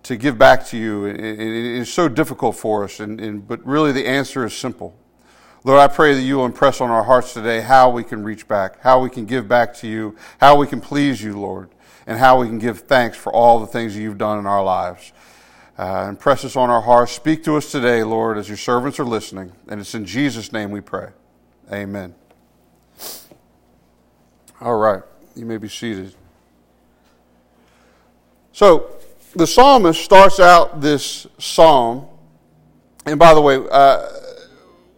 to 0.04 0.16
give 0.16 0.38
back 0.38 0.64
to 0.68 0.78
you. 0.78 1.04
It, 1.04 1.20
it's 1.20 1.90
so 1.90 2.08
difficult 2.08 2.56
for 2.56 2.84
us, 2.84 3.00
and, 3.00 3.20
and, 3.20 3.46
but 3.46 3.62
really 3.66 3.92
the 3.92 4.06
answer 4.06 4.46
is 4.46 4.56
simple. 4.56 4.96
Lord, 5.66 5.80
I 5.80 5.88
pray 5.88 6.14
that 6.14 6.20
you 6.22 6.36
will 6.36 6.46
impress 6.46 6.80
on 6.80 6.92
our 6.92 7.02
hearts 7.02 7.34
today 7.34 7.60
how 7.60 7.90
we 7.90 8.04
can 8.04 8.22
reach 8.22 8.46
back, 8.46 8.80
how 8.82 9.00
we 9.00 9.10
can 9.10 9.26
give 9.26 9.48
back 9.48 9.74
to 9.78 9.88
you, 9.88 10.14
how 10.38 10.56
we 10.56 10.68
can 10.68 10.80
please 10.80 11.20
you, 11.20 11.36
Lord, 11.36 11.70
and 12.06 12.20
how 12.20 12.40
we 12.40 12.46
can 12.46 12.60
give 12.60 12.82
thanks 12.82 13.16
for 13.16 13.32
all 13.32 13.58
the 13.58 13.66
things 13.66 13.96
that 13.96 14.00
you've 14.00 14.16
done 14.16 14.38
in 14.38 14.46
our 14.46 14.62
lives. 14.62 15.12
Uh, 15.76 16.06
impress 16.08 16.44
us 16.44 16.54
on 16.54 16.70
our 16.70 16.82
hearts. 16.82 17.10
Speak 17.10 17.42
to 17.42 17.56
us 17.56 17.72
today, 17.72 18.04
Lord, 18.04 18.38
as 18.38 18.46
your 18.46 18.56
servants 18.56 19.00
are 19.00 19.04
listening. 19.04 19.50
And 19.66 19.80
it's 19.80 19.92
in 19.92 20.04
Jesus' 20.04 20.52
name 20.52 20.70
we 20.70 20.80
pray. 20.80 21.08
Amen. 21.72 22.14
All 24.60 24.76
right, 24.76 25.02
you 25.34 25.46
may 25.46 25.56
be 25.56 25.68
seated. 25.68 26.14
So, 28.52 28.92
the 29.34 29.48
psalmist 29.48 30.00
starts 30.00 30.38
out 30.38 30.80
this 30.80 31.26
psalm, 31.38 32.06
and 33.04 33.18
by 33.18 33.34
the 33.34 33.40
way, 33.40 33.56
uh, 33.68 34.08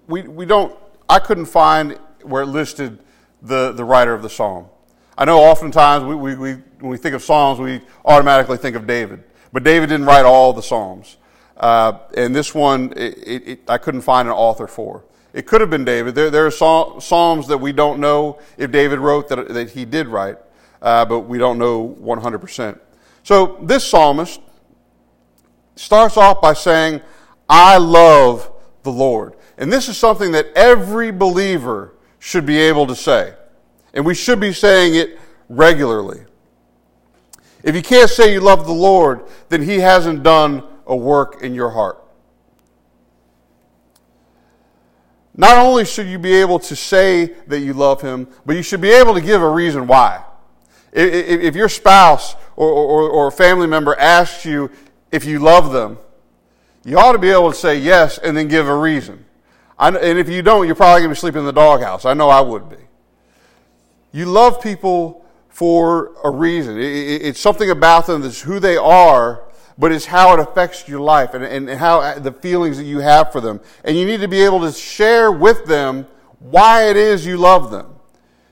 we, 0.09 0.23
we 0.23 0.47
don't, 0.47 0.77
I 1.09 1.21
couldn't 1.21 1.47
find 1.47 1.99
where 2.23 2.43
it 2.43 2.47
listed 2.47 2.99
the, 3.43 3.73
the 3.73 3.85
writer 3.85 4.15
of 4.15 4.23
the 4.23 4.31
psalm. 4.31 4.67
I 5.17 5.25
know 5.25 5.39
oftentimes 5.39 6.05
we, 6.05 6.15
we, 6.15 6.35
we, 6.35 6.53
when 6.81 6.91
we 6.91 6.97
think 6.97 7.15
of 7.15 7.23
psalms, 7.23 7.61
we 7.61 7.81
automatically 8.05 8.57
think 8.57 8.75
of 8.75 8.87
David, 8.87 9.23
but 9.53 9.63
David 9.63 9.89
didn't 9.89 10.07
write 10.07 10.25
all 10.25 10.53
the 10.53 10.63
psalms. 10.63 11.19
Uh, 11.57 11.99
and 12.17 12.35
this 12.35 12.55
one, 12.55 12.93
it, 12.97 13.19
it, 13.19 13.49
it, 13.49 13.61
I 13.69 13.79
couldn't 13.79 14.03
find 14.03 14.29
an 14.29 14.35
author 14.35 14.67
for. 14.67 15.05
It 15.33 15.47
could 15.47 15.61
have 15.61 15.71
been 15.71 15.85
David. 15.85 16.15
There, 16.15 16.31
there 16.31 16.47
are 16.47 16.51
Psalms 17.01 17.49
that 17.49 17.59
we 17.59 17.73
don't 17.73 18.01
know 18.01 18.39
if 18.57 18.71
David 18.71 18.99
wrote 18.99 19.29
that, 19.29 19.49
that 19.49 19.71
he 19.71 19.85
did 19.85 20.07
write, 20.07 20.39
uh, 20.81 21.05
but 21.05 21.21
we 21.21 21.37
don't 21.37 21.59
know 21.59 21.97
100%. 22.01 22.79
So 23.25 23.59
this 23.63 23.85
psalmist 23.85 24.41
starts 25.77 26.17
off 26.17 26.41
by 26.41 26.55
saying, 26.55 27.03
I 27.49 27.77
love 27.77 28.51
the 28.85 28.93
Lord. 28.93 29.35
And 29.59 29.73
this 29.73 29.89
is 29.89 29.99
something 29.99 30.33
that 30.33 30.47
every 30.55 31.11
believer 31.11 31.95
should 32.21 32.47
be 32.47 32.59
able 32.59 32.87
to 32.87 32.97
say. 32.97 33.35
And 33.93 34.07
we 34.07 34.15
should 34.15 34.41
be 34.41 34.53
saying 34.53 34.95
it 34.95 35.19
regularly. 35.49 36.25
If 37.63 37.75
you 37.75 37.83
can't 37.83 38.09
say 38.09 38.33
you 38.33 38.41
love 38.41 38.67
the 38.67 38.73
Lord, 38.73 39.25
then 39.49 39.63
He 39.63 39.81
hasn't 39.81 40.23
done 40.23 40.63
a 40.87 40.97
work 40.97 41.43
in 41.43 41.55
your 41.55 41.71
heart. 41.71 42.03
Not 45.37 45.57
only 45.57 45.85
should 45.85 46.09
you 46.09 46.19
be 46.19 46.35
able 46.35 46.59
to 46.61 46.75
say 46.75 47.27
that 47.47 47.61
you 47.61 47.73
love 47.73 48.01
him, 48.01 48.27
but 48.45 48.57
you 48.57 48.63
should 48.63 48.81
be 48.81 48.91
able 48.91 49.15
to 49.15 49.21
give 49.21 49.41
a 49.41 49.49
reason 49.49 49.87
why. 49.87 50.25
If 50.93 51.55
your 51.55 51.69
spouse 51.69 52.35
or, 52.57 53.29
a 53.29 53.31
family 53.31 53.69
member 53.69 53.97
asks 53.97 54.45
you 54.45 54.69
if 55.13 55.25
you 55.25 55.39
love 55.39 55.73
them, 55.73 55.99
you 56.85 56.99
ought 56.99 57.13
to 57.13 57.21
be 57.21 57.31
able 57.31 57.53
to 57.53 57.57
say 57.57 57.79
yes 57.79 58.19
and 58.19 58.37
then 58.37 58.49
give 58.49 58.67
a 58.67 58.77
reason. 58.77 59.25
And 59.79 60.19
if 60.19 60.29
you 60.29 60.43
don't, 60.43 60.67
you're 60.67 60.75
probably 60.75 61.01
going 61.01 61.11
to 61.11 61.15
be 61.15 61.21
sleeping 61.21 61.41
in 61.41 61.47
the 61.47 61.53
doghouse. 61.53 62.05
I 62.05 62.15
know 62.15 62.29
I 62.29 62.41
would 62.41 62.69
be. 62.69 62.77
You 64.13 64.27
love 64.27 64.61
people 64.61 65.25
for 65.49 66.13
a 66.25 66.31
reason. 66.31 66.77
It's 66.79 67.41
something 67.41 67.71
about 67.71 68.07
them 68.07 68.23
that's 68.23 68.41
who 68.41 68.59
they 68.59 68.77
are 68.77 69.49
but 69.79 69.93
it's 69.93 70.07
how 70.07 70.35
it 70.35 70.41
affects 70.41 70.89
your 70.89 70.99
life 70.99 71.35
and, 71.35 71.45
and 71.45 71.71
how 71.71 72.01
uh, 72.01 72.19
the 72.19 72.33
feelings 72.33 72.77
that 72.77 72.85
you 72.85 72.99
have 72.99 73.31
for 73.31 73.41
them. 73.41 73.61
And 73.85 73.97
you 73.97 74.05
need 74.05 74.21
to 74.21 74.29
be 74.29 74.43
able 74.43 74.61
to 74.61 74.73
share 74.73 75.31
with 75.31 75.67
them 75.67 76.07
why 76.41 76.91
it 76.91 76.97
is 76.97 77.25
you 77.25 77.37
love 77.37 77.71
them. 77.71 77.95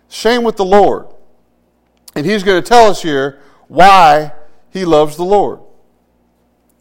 Same 0.09 0.45
with 0.45 0.57
the 0.57 0.65
Lord. 0.65 1.09
And 2.15 2.25
he's 2.25 2.45
going 2.45 2.63
to 2.63 2.67
tell 2.67 2.89
us 2.89 3.03
here 3.03 3.41
why 3.67 4.33
he 4.71 4.85
loves 4.85 5.17
the 5.17 5.25
Lord. 5.25 5.61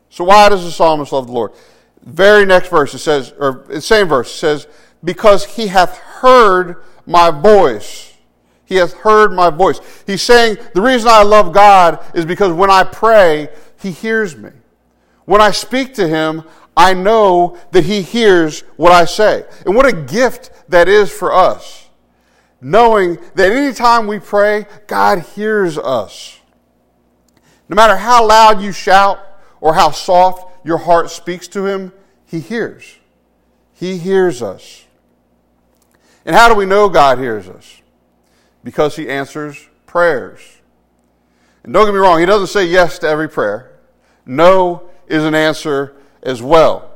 So 0.10 0.24
why 0.24 0.48
does 0.50 0.64
the 0.64 0.72
psalmist 0.72 1.12
love 1.12 1.26
the 1.26 1.34
Lord? 1.34 1.52
Very 2.06 2.46
next 2.46 2.70
verse 2.70 2.94
it 2.94 3.00
says, 3.00 3.34
or 3.40 3.66
same 3.82 4.08
verse 4.08 4.34
says, 4.34 4.68
because 5.04 5.46
he 5.46 5.68
hath 5.68 5.98
heard 5.98 6.84
my 7.06 7.32
voice. 7.32 8.14
He 8.66 8.76
hath 8.76 8.94
heard 8.94 9.32
my 9.32 9.50
voice. 9.50 9.80
He's 10.08 10.22
saying 10.22 10.58
the 10.74 10.82
reason 10.82 11.10
I 11.12 11.24
love 11.24 11.54
God 11.54 12.04
is 12.16 12.26
because 12.26 12.52
when 12.52 12.72
I 12.72 12.84
pray, 12.84 13.50
he 13.80 13.92
hears 13.92 14.36
me. 14.36 14.50
When 15.26 15.42
I 15.42 15.52
speak 15.52 15.94
to 15.96 16.08
Him, 16.08 16.44
I 16.78 16.94
know 16.94 17.58
that 17.72 17.84
He 17.86 18.02
hears 18.02 18.62
what 18.78 18.92
I 18.92 19.06
say. 19.06 19.46
And 19.66 19.76
what 19.76 19.86
a 19.86 19.94
gift 19.94 20.52
that 20.70 20.88
is 20.88 21.12
for 21.12 21.34
us. 21.34 21.90
Knowing 22.62 23.20
that 23.36 23.52
anytime 23.52 24.08
we 24.08 24.20
pray, 24.20 24.66
God 24.88 25.20
hears 25.20 25.78
us. 25.78 26.40
No 27.68 27.76
matter 27.76 27.98
how 27.98 28.28
loud 28.28 28.62
you 28.62 28.72
shout 28.72 29.20
or 29.60 29.74
how 29.74 29.92
soft 29.92 30.52
your 30.66 30.80
heart 30.80 31.10
speaks 31.10 31.48
to 31.50 31.66
Him, 31.66 31.94
He 32.26 32.42
hears. 32.42 32.98
He 33.74 33.98
hears 33.98 34.42
us. 34.42 34.84
And 36.26 36.36
how 36.36 36.50
do 36.50 36.56
we 36.56 36.66
know 36.66 36.90
God 36.90 37.20
hears 37.20 37.48
us? 37.48 37.82
Because 38.64 38.98
He 38.98 39.08
answers 39.08 39.70
prayers. 39.86 40.42
And 41.64 41.74
don't 41.74 41.86
get 41.86 41.94
me 41.94 42.00
wrong, 42.00 42.20
he 42.20 42.28
doesn't 42.28 42.48
say 42.48 42.66
yes 42.66 43.00
to 43.00 43.08
every 43.08 43.28
prayer. 43.28 43.80
No 44.26 44.90
is 45.08 45.24
an 45.24 45.34
answer 45.34 45.96
as 46.22 46.42
well. 46.42 46.94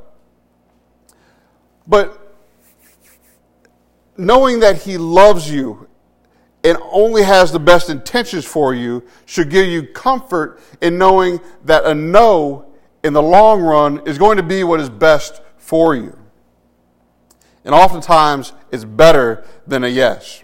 But 1.88 2.36
knowing 4.16 4.60
that 4.60 4.84
he 4.84 5.00
loves 5.00 5.50
you 5.50 5.88
and 6.64 6.78
only 6.92 7.24
has 7.24 7.52
the 7.52 7.60
best 7.60 7.90
intentions 7.90 8.46
for 8.46 8.76
you 8.76 9.04
should 9.26 9.50
give 9.50 9.66
you 9.66 9.88
comfort 9.88 10.62
in 10.82 11.00
knowing 11.00 11.40
that 11.66 11.86
a 11.86 11.96
no 11.96 12.69
in 13.04 13.14
the 13.14 13.22
long 13.22 13.62
run 13.62 14.06
is 14.08 14.18
going 14.18 14.38
to 14.38 14.44
be 14.44 14.64
what 14.64 14.80
is 14.80 14.90
best 14.90 15.42
for 15.58 15.96
you. 15.96 16.18
And 17.64 17.76
oftentimes, 17.76 18.54
it's 18.72 18.86
better 18.86 19.44
than 19.68 19.84
a 19.84 19.88
yes. 19.88 20.44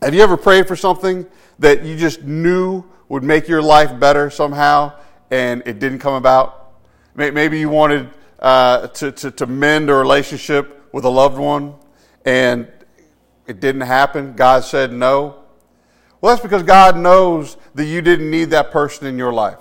Have 0.00 0.14
you 0.14 0.22
ever 0.22 0.36
prayed 0.36 0.68
for 0.68 0.76
something 0.76 1.26
that 1.58 1.84
you 1.84 1.96
just 1.96 2.22
knew 2.22 2.84
would 3.08 3.22
make 3.22 3.48
your 3.48 3.60
life 3.60 3.98
better 3.98 4.30
somehow 4.30 4.92
and 5.30 5.62
it 5.66 5.78
didn't 5.78 5.98
come 5.98 6.14
about? 6.14 6.72
Maybe 7.16 7.58
you 7.58 7.68
wanted 7.68 8.10
uh, 8.38 8.86
to, 8.88 9.10
to, 9.10 9.30
to 9.32 9.46
mend 9.46 9.90
a 9.90 9.94
relationship 9.94 10.88
with 10.92 11.04
a 11.04 11.08
loved 11.08 11.36
one 11.36 11.74
and 12.24 12.68
it 13.46 13.60
didn't 13.60 13.80
happen. 13.82 14.34
God 14.34 14.62
said 14.62 14.92
no. 14.92 15.42
Well, 16.20 16.34
that's 16.34 16.42
because 16.42 16.62
God 16.62 16.96
knows 16.96 17.56
that 17.74 17.86
you 17.86 18.00
didn't 18.00 18.30
need 18.30 18.50
that 18.50 18.70
person 18.70 19.06
in 19.06 19.18
your 19.18 19.32
life. 19.32 19.58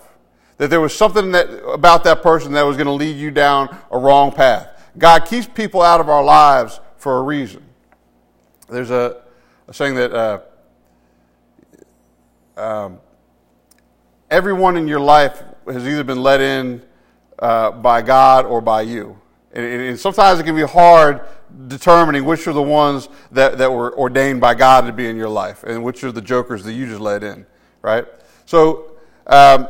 That 0.58 0.70
there 0.70 0.82
was 0.82 0.96
something 0.96 1.32
that, 1.32 1.50
about 1.68 2.04
that 2.06 2.24
person 2.24 2.52
that 2.54 2.64
was 2.64 2.78
going 2.78 2.88
to 2.88 2.94
lead 2.94 3.16
you 3.18 3.32
down 3.32 3.76
a 3.92 3.98
wrong 3.98 4.32
path. 4.32 4.70
God 4.98 5.26
keeps 5.26 5.48
people 5.48 5.82
out 5.82 6.00
of 6.00 6.10
our 6.10 6.24
lives 6.24 6.80
for 6.98 7.20
a 7.20 7.22
reason. 7.22 7.64
There's 8.70 8.90
a, 8.90 9.22
a 9.68 9.74
saying 9.74 9.96
that 9.96 10.12
uh, 10.14 10.40
um, 12.58 13.00
everyone 14.32 14.78
in 14.78 14.88
your 14.88 15.00
life 15.00 15.44
has 15.68 15.88
either 15.88 16.04
been 16.04 16.22
let 16.22 16.42
in 16.42 16.82
uh, 17.40 17.72
by 17.72 18.02
God 18.02 18.46
or 18.46 18.62
by 18.62 18.82
you. 18.82 19.20
And, 19.54 19.66
and, 19.66 20.00
sometimes 20.00 20.40
it 20.40 20.44
can 20.44 20.56
be 20.56 20.64
hard 20.64 21.22
determining 21.68 22.26
which 22.26 22.48
are 22.48 22.54
the 22.54 22.62
ones 22.62 23.10
that, 23.32 23.58
that 23.58 23.72
were 23.72 23.98
ordained 23.98 24.42
by 24.42 24.54
God 24.54 24.86
to 24.86 24.94
be 24.94 25.08
in 25.08 25.16
your 25.16 25.30
life 25.30 25.64
and 25.64 25.84
which 25.84 26.04
are 26.04 26.12
the 26.12 26.22
jokers 26.22 26.64
that 26.64 26.74
you 26.74 26.86
just 26.86 27.00
let 27.00 27.24
in, 27.24 27.46
right? 27.82 28.06
So, 28.46 28.98
um, 29.28 29.68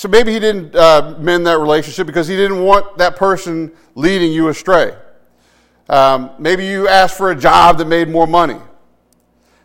so 0.00 0.08
maybe 0.08 0.32
he 0.32 0.40
didn't 0.40 0.74
uh, 0.74 1.14
mend 1.18 1.46
that 1.46 1.58
relationship 1.58 2.06
because 2.06 2.26
he 2.26 2.34
didn't 2.34 2.64
want 2.64 2.96
that 2.96 3.16
person 3.16 3.70
leading 3.94 4.32
you 4.32 4.48
astray. 4.48 4.96
Um, 5.90 6.30
maybe 6.38 6.64
you 6.64 6.88
asked 6.88 7.18
for 7.18 7.32
a 7.32 7.36
job 7.36 7.76
that 7.76 7.84
made 7.84 8.08
more 8.08 8.26
money. 8.26 8.56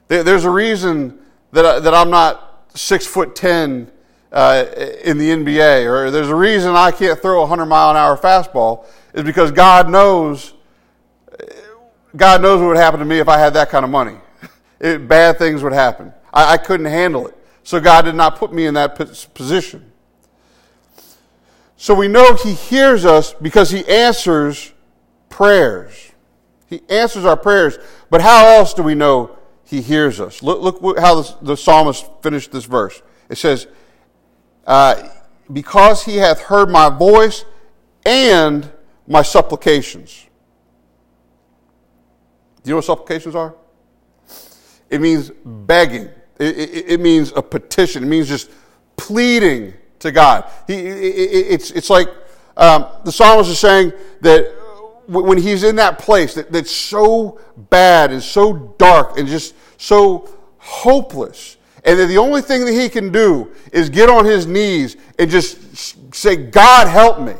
There's 0.09 0.43
a 0.43 0.49
reason 0.49 1.19
that, 1.53 1.65
I, 1.65 1.79
that 1.79 1.93
I'm 1.93 2.09
not 2.09 2.67
six 2.73 3.07
foot 3.07 3.33
ten 3.33 3.89
uh, 4.33 4.65
in 5.05 5.17
the 5.17 5.29
NBA, 5.29 5.89
or 5.89 6.11
there's 6.11 6.27
a 6.27 6.35
reason 6.35 6.75
I 6.75 6.91
can't 6.91 7.17
throw 7.17 7.37
a 7.37 7.47
100 7.47 7.65
mile 7.65 7.91
an 7.91 7.95
hour 7.95 8.17
fastball, 8.17 8.87
is 9.13 9.23
because 9.23 9.51
God 9.51 9.89
knows. 9.89 10.51
God 12.13 12.41
knows 12.41 12.59
what 12.59 12.67
would 12.67 12.77
happen 12.77 12.99
to 12.99 13.05
me 13.05 13.19
if 13.19 13.29
I 13.29 13.39
had 13.39 13.53
that 13.53 13.69
kind 13.69 13.85
of 13.85 13.89
money. 13.89 14.17
It, 14.81 15.07
bad 15.07 15.37
things 15.37 15.63
would 15.63 15.71
happen. 15.71 16.11
I, 16.33 16.55
I 16.55 16.57
couldn't 16.57 16.87
handle 16.87 17.25
it. 17.25 17.37
So 17.63 17.79
God 17.79 18.01
did 18.01 18.15
not 18.15 18.35
put 18.35 18.51
me 18.51 18.65
in 18.65 18.73
that 18.73 18.97
position. 19.33 19.93
So 21.77 21.93
we 21.93 22.07
know 22.07 22.35
He 22.35 22.53
hears 22.53 23.05
us 23.05 23.33
because 23.33 23.71
He 23.71 23.85
answers 23.87 24.73
prayers. 25.29 26.11
He 26.67 26.81
answers 26.89 27.25
our 27.25 27.37
prayers. 27.37 27.77
But 28.09 28.21
how 28.21 28.45
else 28.45 28.73
do 28.73 28.83
we 28.83 28.95
know 28.95 29.37
He 29.65 29.81
hears 29.81 30.19
us? 30.19 30.41
Look, 30.41 30.81
look 30.81 30.99
how 30.99 31.21
the, 31.21 31.35
the 31.41 31.57
psalmist 31.57 32.09
finished 32.21 32.51
this 32.51 32.65
verse. 32.65 33.01
It 33.29 33.37
says, 33.37 33.67
uh, 34.65 35.09
Because 35.51 36.03
He 36.03 36.17
hath 36.17 36.41
heard 36.41 36.69
my 36.69 36.89
voice 36.89 37.45
and 38.05 38.71
my 39.07 39.21
supplications. 39.21 40.27
Do 42.63 42.69
you 42.69 42.73
know 42.73 42.77
what 42.77 42.85
supplications 42.85 43.35
are? 43.35 43.53
It 44.89 45.01
means 45.01 45.31
begging. 45.45 46.09
It, 46.39 46.57
it, 46.57 46.85
it 46.93 46.99
means 46.99 47.31
a 47.35 47.41
petition. 47.41 48.03
It 48.03 48.07
means 48.07 48.27
just 48.27 48.49
pleading 48.97 49.73
to 50.05 50.11
God. 50.11 50.49
He, 50.67 50.73
it's, 50.75 51.71
it's 51.71 51.89
like 51.89 52.07
um, 52.57 52.87
the 53.03 53.11
psalmist 53.11 53.49
is 53.49 53.59
saying 53.59 53.93
that 54.21 54.51
when 55.07 55.37
he's 55.37 55.63
in 55.63 55.75
that 55.75 55.99
place 55.99 56.33
that, 56.33 56.51
that's 56.51 56.71
so 56.71 57.39
bad 57.69 58.11
and 58.11 58.23
so 58.23 58.75
dark 58.77 59.17
and 59.17 59.27
just 59.27 59.53
so 59.77 60.29
hopeless, 60.57 61.57
and 61.83 61.99
that 61.99 62.07
the 62.07 62.17
only 62.17 62.41
thing 62.41 62.65
that 62.65 62.71
he 62.71 62.89
can 62.89 63.11
do 63.11 63.51
is 63.71 63.89
get 63.89 64.09
on 64.09 64.25
his 64.25 64.47
knees 64.47 64.97
and 65.19 65.29
just 65.29 66.15
say, 66.15 66.35
God, 66.35 66.87
help 66.87 67.19
me. 67.19 67.35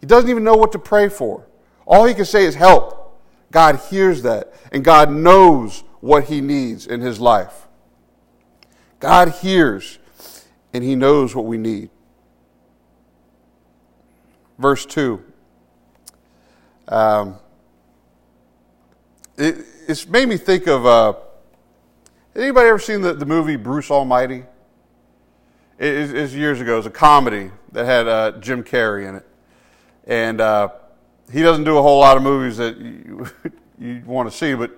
He 0.00 0.06
doesn't 0.06 0.28
even 0.28 0.42
know 0.42 0.56
what 0.56 0.72
to 0.72 0.78
pray 0.78 1.08
for. 1.08 1.46
All 1.86 2.04
he 2.04 2.14
can 2.14 2.24
say 2.24 2.44
is 2.44 2.54
help. 2.54 3.20
God 3.52 3.76
hears 3.90 4.22
that, 4.22 4.52
and 4.72 4.84
God 4.84 5.12
knows 5.12 5.84
what 6.00 6.24
he 6.24 6.40
needs 6.40 6.86
in 6.88 7.00
his 7.00 7.20
life. 7.20 7.68
God 8.98 9.28
hears, 9.28 9.98
and 10.74 10.82
he 10.82 10.96
knows 10.96 11.34
what 11.34 11.44
we 11.46 11.56
need. 11.56 11.88
Verse 14.58 14.84
2. 14.84 15.22
Um, 16.88 17.36
it, 19.38 19.64
it's 19.88 20.06
made 20.06 20.28
me 20.28 20.36
think 20.36 20.66
of 20.66 20.84
uh, 20.84 21.14
anybody 22.34 22.68
ever 22.68 22.78
seen 22.78 23.00
the, 23.00 23.14
the 23.14 23.24
movie 23.24 23.56
Bruce 23.56 23.90
Almighty? 23.90 24.44
It, 25.78 25.94
it, 25.94 26.16
it's 26.16 26.34
years 26.34 26.60
ago. 26.60 26.74
It 26.74 26.78
was 26.78 26.86
a 26.86 26.90
comedy 26.90 27.52
that 27.72 27.86
had 27.86 28.08
uh, 28.08 28.32
Jim 28.40 28.64
Carrey 28.64 29.08
in 29.08 29.14
it. 29.14 29.26
And 30.06 30.40
uh, 30.40 30.70
he 31.32 31.42
doesn't 31.42 31.64
do 31.64 31.78
a 31.78 31.82
whole 31.82 32.00
lot 32.00 32.16
of 32.16 32.22
movies 32.24 32.56
that 32.56 32.76
you, 32.78 33.26
you 33.78 34.02
want 34.04 34.30
to 34.30 34.36
see, 34.36 34.54
but 34.54 34.72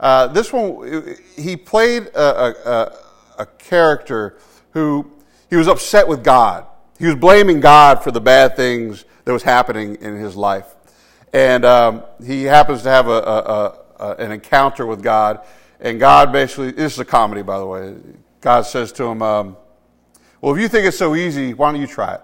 uh, 0.00 0.26
this 0.28 0.52
one, 0.52 1.16
he 1.36 1.56
played 1.56 2.06
a, 2.08 2.68
a, 2.68 2.92
a, 3.38 3.46
character 3.46 4.36
who 4.72 5.08
he 5.52 5.56
was 5.56 5.68
upset 5.68 6.08
with 6.08 6.24
God. 6.24 6.64
He 6.98 7.04
was 7.04 7.14
blaming 7.14 7.60
God 7.60 8.02
for 8.02 8.10
the 8.10 8.22
bad 8.22 8.56
things 8.56 9.04
that 9.26 9.34
was 9.34 9.42
happening 9.42 9.96
in 10.00 10.16
his 10.16 10.34
life. 10.34 10.64
And 11.34 11.66
um, 11.66 12.04
he 12.24 12.44
happens 12.44 12.84
to 12.84 12.88
have 12.88 13.06
a, 13.06 13.76
an 14.18 14.32
encounter 14.32 14.86
with 14.86 15.02
God. 15.02 15.40
And 15.78 16.00
God 16.00 16.32
basically, 16.32 16.70
this 16.70 16.94
is 16.94 17.00
a 17.00 17.04
comedy, 17.04 17.42
by 17.42 17.58
the 17.58 17.66
way. 17.66 17.96
God 18.40 18.62
says 18.62 18.92
to 18.92 19.04
him, 19.04 19.20
um, 19.20 19.58
Well, 20.40 20.54
if 20.54 20.60
you 20.62 20.68
think 20.68 20.86
it's 20.86 20.96
so 20.96 21.14
easy, 21.14 21.52
why 21.52 21.70
don't 21.70 21.82
you 21.82 21.86
try 21.86 22.14
it? 22.14 22.22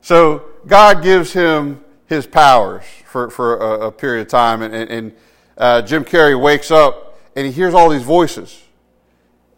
So 0.00 0.44
God 0.64 1.02
gives 1.02 1.32
him 1.32 1.84
his 2.06 2.24
powers 2.24 2.84
for, 3.04 3.30
for 3.30 3.56
a, 3.56 3.86
a 3.88 3.90
period 3.90 4.20
of 4.20 4.28
time. 4.28 4.62
And, 4.62 4.72
and 4.72 5.12
uh, 5.58 5.82
Jim 5.82 6.04
Carrey 6.04 6.40
wakes 6.40 6.70
up 6.70 7.18
and 7.34 7.44
he 7.44 7.50
hears 7.50 7.74
all 7.74 7.88
these 7.88 8.04
voices. 8.04 8.61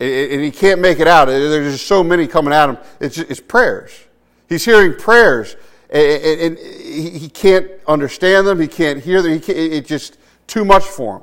And 0.00 0.42
he 0.42 0.50
can't 0.50 0.80
make 0.80 0.98
it 0.98 1.06
out. 1.06 1.26
There's 1.26 1.74
just 1.74 1.86
so 1.86 2.02
many 2.02 2.26
coming 2.26 2.52
at 2.52 2.68
him. 2.68 2.78
It's, 3.00 3.16
it's 3.16 3.40
prayers. 3.40 3.92
He's 4.48 4.64
hearing 4.64 4.94
prayers, 4.94 5.56
and, 5.88 6.58
he 6.58 7.28
can't 7.28 7.70
understand 7.86 8.46
them. 8.46 8.60
He 8.60 8.68
can't 8.68 9.02
hear 9.02 9.22
them. 9.22 9.40
He 9.40 9.52
it's 9.52 9.88
just 9.88 10.18
too 10.46 10.64
much 10.64 10.84
for 10.84 11.18
him. 11.18 11.22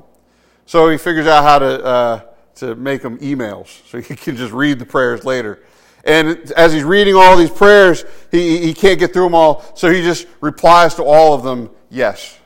So 0.66 0.90
he 0.90 0.98
figures 0.98 1.28
out 1.28 1.44
how 1.44 1.60
to 1.60 1.86
uh, 1.86 2.22
to 2.56 2.76
make 2.76 3.02
them 3.02 3.18
emails, 3.20 3.68
so 3.90 4.00
he 4.00 4.16
can 4.18 4.36
just 4.36 4.54
read 4.54 4.80
the 4.80 4.86
prayers 4.86 5.24
later. 5.26 5.62
And 6.04 6.52
as 6.54 6.74
he's 6.74 6.84
reading 6.84 7.16
all 7.16 7.38
these 7.38 7.52
prayers, 7.52 8.06
he, 8.32 8.58
he 8.58 8.74
can't 8.74 9.00
get 9.00 9.14
through 9.14 9.26
them 9.26 9.36
all, 9.36 9.64
so 9.76 9.92
he 9.92 10.02
just 10.02 10.28
replies 10.40 10.96
to 10.96 11.04
all 11.04 11.34
of 11.34 11.44
them, 11.44 11.70
yes. 11.90 12.40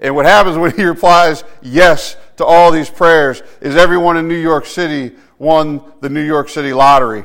And 0.00 0.16
what 0.16 0.26
happens 0.26 0.56
when 0.58 0.72
he 0.72 0.84
replies 0.84 1.44
yes 1.62 2.16
to 2.36 2.44
all 2.44 2.72
these 2.72 2.90
prayers 2.90 3.42
is 3.60 3.76
everyone 3.76 4.16
in 4.16 4.26
New 4.26 4.34
York 4.34 4.66
City 4.66 5.14
won 5.38 5.82
the 6.00 6.08
New 6.08 6.24
York 6.24 6.48
City 6.48 6.72
lottery. 6.72 7.24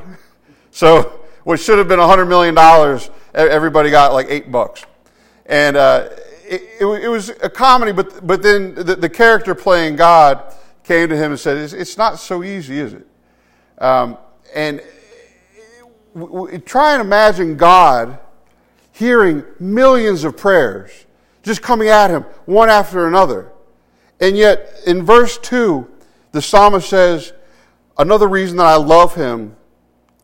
So 0.70 1.20
what 1.44 1.60
should 1.60 1.78
have 1.78 1.88
been 1.88 1.98
$100 1.98 2.28
million, 2.28 2.56
everybody 3.34 3.90
got 3.90 4.12
like 4.12 4.26
eight 4.28 4.50
bucks. 4.50 4.84
And 5.46 5.76
uh, 5.76 6.10
it, 6.44 6.62
it, 6.80 7.08
was 7.08 7.30
a 7.42 7.50
comedy, 7.50 7.92
but, 7.92 8.26
but 8.26 8.42
then 8.42 8.74
the, 8.74 8.96
the, 8.96 9.08
character 9.08 9.54
playing 9.54 9.96
God 9.96 10.54
came 10.84 11.08
to 11.08 11.16
him 11.16 11.32
and 11.32 11.40
said, 11.40 11.56
It's, 11.56 11.72
it's 11.72 11.96
not 11.96 12.18
so 12.18 12.44
easy, 12.44 12.78
is 12.78 12.92
it? 12.92 13.06
Um, 13.78 14.18
and 14.54 14.80
try 16.66 16.92
and 16.94 17.00
imagine 17.00 17.56
God 17.56 18.18
hearing 18.92 19.44
millions 19.58 20.24
of 20.24 20.36
prayers 20.36 20.90
just 21.42 21.62
coming 21.62 21.88
at 21.88 22.10
him 22.10 22.22
one 22.44 22.68
after 22.68 23.06
another. 23.06 23.50
And 24.20 24.36
yet, 24.36 24.82
in 24.86 25.04
verse 25.04 25.38
2, 25.38 25.88
the 26.32 26.42
psalmist 26.42 26.88
says, 26.88 27.32
Another 28.00 28.28
reason 28.28 28.56
that 28.56 28.66
I 28.66 28.76
love 28.76 29.14
him 29.14 29.54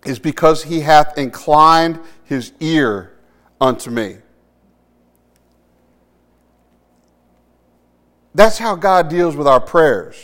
is 0.06 0.18
because 0.18 0.62
he 0.62 0.80
hath 0.80 1.18
inclined 1.18 2.00
his 2.24 2.54
ear 2.58 3.18
unto 3.60 3.90
me. 3.90 4.16
That's 8.34 8.56
how 8.56 8.76
God 8.76 9.10
deals 9.10 9.36
with 9.36 9.46
our 9.46 9.60
prayers. 9.60 10.16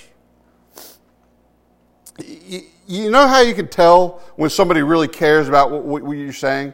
You 2.87 3.11
know 3.11 3.29
how 3.29 3.41
you 3.41 3.53
can 3.53 3.69
tell 3.69 4.23
when 4.37 4.49
somebody 4.49 4.81
really 4.81 5.09
cares 5.09 5.47
about 5.47 5.71
what 5.73 6.05
you're 6.05 6.33
saying? 6.33 6.73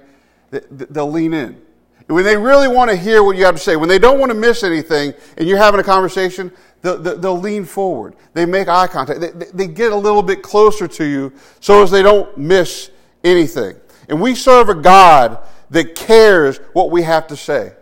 They'll 0.53 1.11
lean 1.11 1.35
in. 1.35 1.61
When 2.07 2.23
they 2.23 2.37
really 2.37 2.69
want 2.69 2.89
to 2.93 2.97
hear 2.97 3.25
what 3.25 3.37
you 3.37 3.45
have 3.47 3.57
to 3.57 3.61
say, 3.61 3.75
when 3.75 3.89
they 3.89 3.99
don't 3.99 4.21
want 4.21 4.31
to 4.31 4.39
miss 4.39 4.63
anything 4.63 5.13
and 5.37 5.49
you're 5.49 5.59
having 5.59 5.81
a 5.81 5.85
conversation, 5.85 6.53
they'll, 6.83 6.99
they'll 6.99 7.39
lean 7.39 7.65
forward. 7.65 8.15
They 8.35 8.47
make 8.47 8.69
eye 8.69 8.87
contact. 8.87 9.21
They, 9.21 9.47
they 9.53 9.67
get 9.67 9.93
a 9.93 9.97
little 9.97 10.23
bit 10.23 10.43
closer 10.43 10.89
to 10.89 11.05
you 11.05 11.33
so 11.61 11.83
as 11.83 11.91
they 11.91 12.03
don't 12.03 12.37
miss 12.37 12.91
anything. 13.25 13.77
And 14.09 14.21
we 14.21 14.35
serve 14.35 14.69
a 14.69 14.75
God 14.75 15.39
that 15.71 15.95
cares 15.95 16.59
what 16.73 16.91
we 16.91 17.03
have 17.03 17.27
to 17.29 17.37
say. 17.37 17.73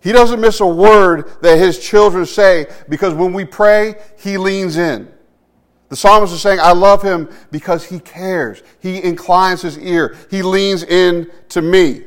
He 0.00 0.10
doesn't 0.10 0.40
miss 0.40 0.60
a 0.60 0.66
word 0.66 1.30
that 1.42 1.58
his 1.58 1.78
children 1.78 2.26
say 2.26 2.66
because 2.88 3.14
when 3.14 3.32
we 3.32 3.44
pray, 3.44 3.94
he 4.18 4.36
leans 4.36 4.76
in. 4.76 5.12
The 5.90 5.96
psalmist 5.96 6.32
is 6.32 6.40
saying, 6.40 6.58
I 6.58 6.72
love 6.72 7.02
him 7.02 7.28
because 7.50 7.84
he 7.84 8.00
cares. 8.00 8.62
He 8.80 9.02
inclines 9.02 9.62
his 9.62 9.78
ear. 9.78 10.16
He 10.30 10.42
leans 10.42 10.82
in 10.82 11.30
to 11.50 11.62
me. 11.62 12.02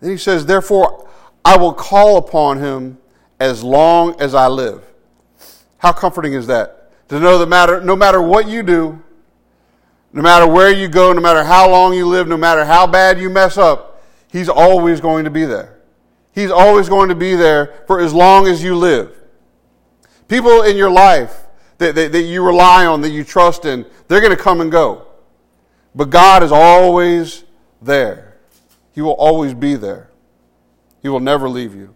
Then 0.00 0.10
he 0.12 0.16
says, 0.16 0.46
Therefore, 0.46 1.09
I 1.44 1.56
will 1.56 1.72
call 1.72 2.16
upon 2.16 2.58
him 2.58 2.98
as 3.38 3.62
long 3.62 4.20
as 4.20 4.34
I 4.34 4.46
live. 4.48 4.84
How 5.78 5.92
comforting 5.92 6.34
is 6.34 6.46
that? 6.48 7.08
To 7.08 7.18
know 7.18 7.38
that 7.38 7.48
matter, 7.48 7.80
no 7.80 7.96
matter 7.96 8.20
what 8.20 8.46
you 8.46 8.62
do, 8.62 9.02
no 10.12 10.22
matter 10.22 10.46
where 10.46 10.70
you 10.70 10.88
go, 10.88 11.12
no 11.12 11.20
matter 11.20 11.42
how 11.42 11.70
long 11.70 11.94
you 11.94 12.06
live, 12.06 12.28
no 12.28 12.36
matter 12.36 12.64
how 12.64 12.86
bad 12.86 13.18
you 13.18 13.30
mess 13.30 13.56
up, 13.56 14.02
he's 14.28 14.48
always 14.48 15.00
going 15.00 15.24
to 15.24 15.30
be 15.30 15.44
there. 15.44 15.78
He's 16.32 16.50
always 16.50 16.88
going 16.88 17.08
to 17.08 17.14
be 17.14 17.34
there 17.34 17.82
for 17.86 18.00
as 18.00 18.12
long 18.12 18.46
as 18.46 18.62
you 18.62 18.76
live. 18.76 19.16
People 20.28 20.62
in 20.62 20.76
your 20.76 20.90
life 20.90 21.46
that, 21.78 21.94
that, 21.94 22.12
that 22.12 22.22
you 22.22 22.44
rely 22.44 22.86
on, 22.86 23.00
that 23.00 23.10
you 23.10 23.24
trust 23.24 23.64
in, 23.64 23.84
they're 24.06 24.20
going 24.20 24.36
to 24.36 24.42
come 24.42 24.60
and 24.60 24.70
go. 24.70 25.06
But 25.94 26.10
God 26.10 26.42
is 26.42 26.52
always 26.52 27.44
there. 27.82 28.36
He 28.92 29.00
will 29.00 29.14
always 29.14 29.54
be 29.54 29.74
there. 29.74 30.09
He 31.02 31.08
will 31.08 31.20
never 31.20 31.48
leave 31.48 31.74
you 31.74 31.94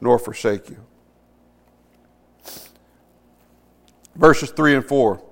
nor 0.00 0.18
forsake 0.18 0.70
you. 0.70 0.78
Verses 4.16 4.50
3 4.50 4.74
and 4.76 4.84
4. 4.84 5.22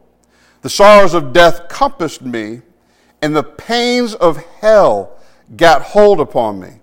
The 0.62 0.70
sorrows 0.70 1.14
of 1.14 1.32
death 1.32 1.68
compassed 1.68 2.22
me, 2.22 2.62
and 3.22 3.34
the 3.34 3.42
pains 3.42 4.14
of 4.14 4.36
hell 4.60 5.18
got 5.56 5.82
hold 5.82 6.20
upon 6.20 6.60
me. 6.60 6.80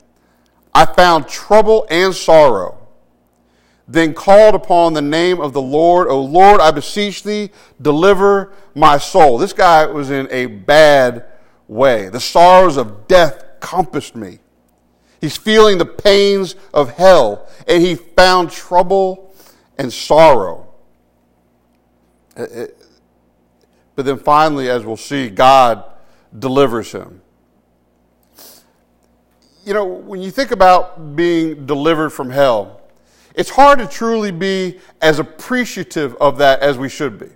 I 0.74 0.86
found 0.86 1.28
trouble 1.28 1.88
and 1.90 2.14
sorrow. 2.14 2.78
then 3.88 4.14
called 4.14 4.56
upon 4.56 4.94
the 4.94 5.02
name 5.02 5.40
of 5.40 5.54
the 5.54 5.62
Lord. 5.62 6.08
O 6.08 6.22
Lord, 6.22 6.60
I 6.60 6.72
beseech 6.72 7.24
thee, 7.24 7.52
deliver 7.82 8.52
my 8.74 8.98
soul. 8.98 9.38
This 9.38 9.54
guy 9.54 9.86
was 9.86 10.10
in 10.10 10.28
a 10.32 10.48
bad 10.48 11.26
way. 11.68 12.10
The 12.10 12.20
sorrows 12.20 12.78
of 12.78 13.08
death 13.08 13.44
compassed 13.60 14.16
me. 14.16 14.40
He's 15.26 15.38
feeling 15.38 15.80
the 15.80 15.88
pains 15.88 16.56
of 16.72 16.92
hell, 16.92 17.50
and 17.68 17.82
he 17.82 17.96
found 17.96 18.52
trouble 18.52 19.34
and 19.76 19.92
sorrow. 19.92 20.68
Uh, 22.38 22.44
uh, 22.44 22.68
but 23.96 24.06
then 24.06 24.20
finally, 24.20 24.70
as 24.70 24.86
we'll 24.86 24.98
see, 24.98 25.32
God 25.32 25.84
delivers 26.38 26.92
him. 26.92 27.24
You 29.66 29.74
know, 29.74 29.86
when 29.86 30.22
you 30.22 30.30
think 30.30 30.52
about 30.52 31.16
being 31.16 31.66
delivered 31.66 32.12
from 32.12 32.30
hell, 32.30 32.82
it's 33.34 33.50
hard 33.50 33.80
to 33.80 33.88
truly 33.88 34.30
be 34.30 34.80
as 35.02 35.18
appreciative 35.18 36.14
of 36.18 36.38
that 36.38 36.60
as 36.60 36.78
we 36.78 36.88
should 36.88 37.18
be 37.18 37.30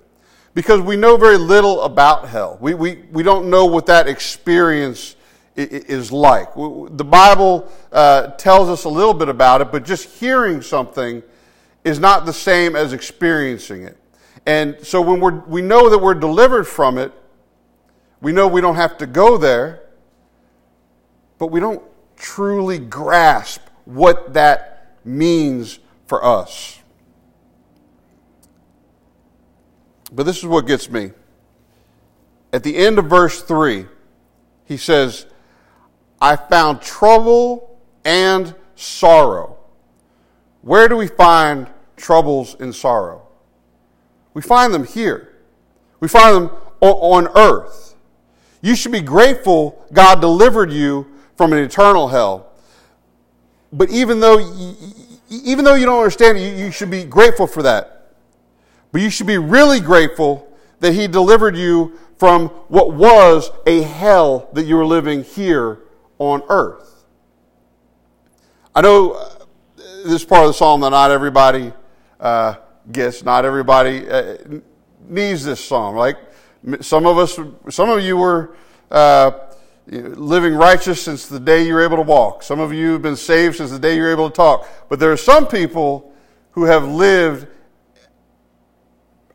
because 0.54 0.80
we 0.80 0.96
know 0.96 1.18
very 1.18 1.38
little 1.38 1.82
about 1.82 2.28
hell. 2.28 2.60
We, 2.62 2.76
we, 2.76 3.00
we 3.12 3.24
don't 3.24 3.50
know 3.50 3.66
what 3.66 3.88
that 3.88 4.08
experience 4.08 5.16
is 5.56 6.12
like. 6.12 6.54
The 6.56 7.06
Bible 7.06 7.72
uh, 7.92 8.28
tells 8.32 8.70
us 8.70 8.86
a 8.86 8.90
little 8.90 9.14
bit 9.14 9.30
about 9.30 9.62
it, 9.62 9.72
but 9.72 9.86
just 9.86 10.20
hearing 10.20 10.62
something 10.62 11.24
is 11.84 12.00
not 12.00 12.26
the 12.26 12.34
same 12.34 12.76
as 12.76 12.94
experiencing 12.94 13.84
it. 13.84 13.98
And 14.46 14.78
so 14.86 15.02
when 15.02 15.20
we're, 15.20 15.40
we 15.46 15.62
know 15.62 15.90
that 15.90 16.00
we're 16.00 16.14
delivered 16.14 16.66
from 16.66 16.98
it, 16.98 17.12
we 18.22 18.32
know 18.32 18.48
we 18.48 18.62
don't 18.62 18.76
have 18.76 18.98
to 19.00 19.08
go 19.08 19.38
there, 19.38 19.82
but 21.38 21.48
we 21.48 21.60
don't 21.60 21.82
truly 22.16 22.78
grasp 22.80 23.62
what 23.86 24.34
that 24.34 24.98
means 25.06 25.80
for 26.06 26.24
us. 26.24 26.80
But 30.12 30.24
this 30.24 30.38
is 30.38 30.46
what 30.46 30.68
gets 30.68 30.90
me. 30.90 31.12
At 32.52 32.64
the 32.64 32.76
end 32.76 32.98
of 32.98 33.06
verse 33.06 33.42
3, 33.42 33.86
he 34.66 34.78
says, 34.78 35.26
I 36.22 36.36
found 36.36 36.82
trouble 36.82 37.80
and 38.04 38.54
sorrow. 38.76 39.58
Where 40.62 40.88
do 40.88 40.98
we 40.98 41.08
find 41.08 41.68
troubles 41.96 42.56
and 42.60 42.74
sorrow? 42.76 43.28
We 44.34 44.42
find 44.42 44.74
them 44.74 44.86
here. 44.86 45.36
We 46.00 46.08
find 46.08 46.36
them 46.36 46.52
on 46.82 47.28
earth. 47.36 47.96
You 48.62 48.76
should 48.76 48.92
be 48.92 49.02
grateful 49.02 49.86
God 49.94 50.22
delivered 50.22 50.72
you 50.72 51.08
from 51.38 51.54
an 51.54 51.60
eternal 51.60 52.10
hell. 52.10 52.52
But 53.72 53.90
even 53.90 54.20
though 54.20 54.40
even 55.30 55.64
though 55.64 55.76
you 55.76 55.86
don't 55.86 56.00
understand 56.00 56.40
you 56.40 56.72
should 56.72 56.90
be 56.90 57.06
grateful 57.06 57.48
for 57.48 57.64
that. 57.64 58.14
But 58.92 59.02
you 59.02 59.10
should 59.10 59.28
be 59.28 59.38
really 59.38 59.80
grateful 59.80 60.52
that 60.80 60.94
He 60.94 61.08
delivered 61.08 61.56
you 61.56 62.00
from 62.18 62.50
what 62.68 62.94
was 62.94 63.52
a 63.66 63.82
hell 63.84 64.50
that 64.54 64.66
you 64.66 64.76
were 64.76 64.86
living 64.86 65.24
here 65.24 65.80
on 66.20 66.44
earth. 66.50 67.06
I 68.76 68.82
know 68.82 69.14
uh, 69.14 69.46
this 70.06 70.24
part 70.24 70.44
of 70.44 70.50
the 70.50 70.54
psalm 70.54 70.82
that 70.82 70.92
not 70.92 71.12
everybody 71.12 71.74
uh, 72.20 72.56
gets, 72.92 73.24
not 73.24 73.46
everybody 73.46 74.08
uh, 74.10 74.38
needs 75.08 75.44
this 75.44 75.64
psalm. 75.64 75.96
Like 75.96 76.18
some 76.82 77.06
of 77.06 77.18
us, 77.18 77.40
some 77.70 77.90
of 77.90 78.04
you 78.04 78.18
were 78.18 78.56
uh, 78.92 79.32
living 79.88 80.54
righteous 80.54 81.02
since 81.02 81.28
the 81.28 81.40
day 81.40 81.66
you 81.66 81.74
were 81.74 81.84
able 81.84 81.98
to 81.98 82.04
walk. 82.04 82.44
Some 82.44 82.60
of 82.60 82.74
you 82.74 82.94
have 82.94 83.02
been 83.02 83.16
saved 83.16 83.58
since 83.58 83.72
the 83.72 83.80
day 83.80 83.96
you 83.96 84.02
were 84.02 84.12
able 84.12 84.30
to 84.30 84.36
talk. 84.36 84.68
But 84.88 85.00
there 85.00 85.12
are 85.12 85.18
some 85.18 85.48
people 85.48 86.14
who 86.52 86.66
have 86.66 86.88
lived 86.88 87.48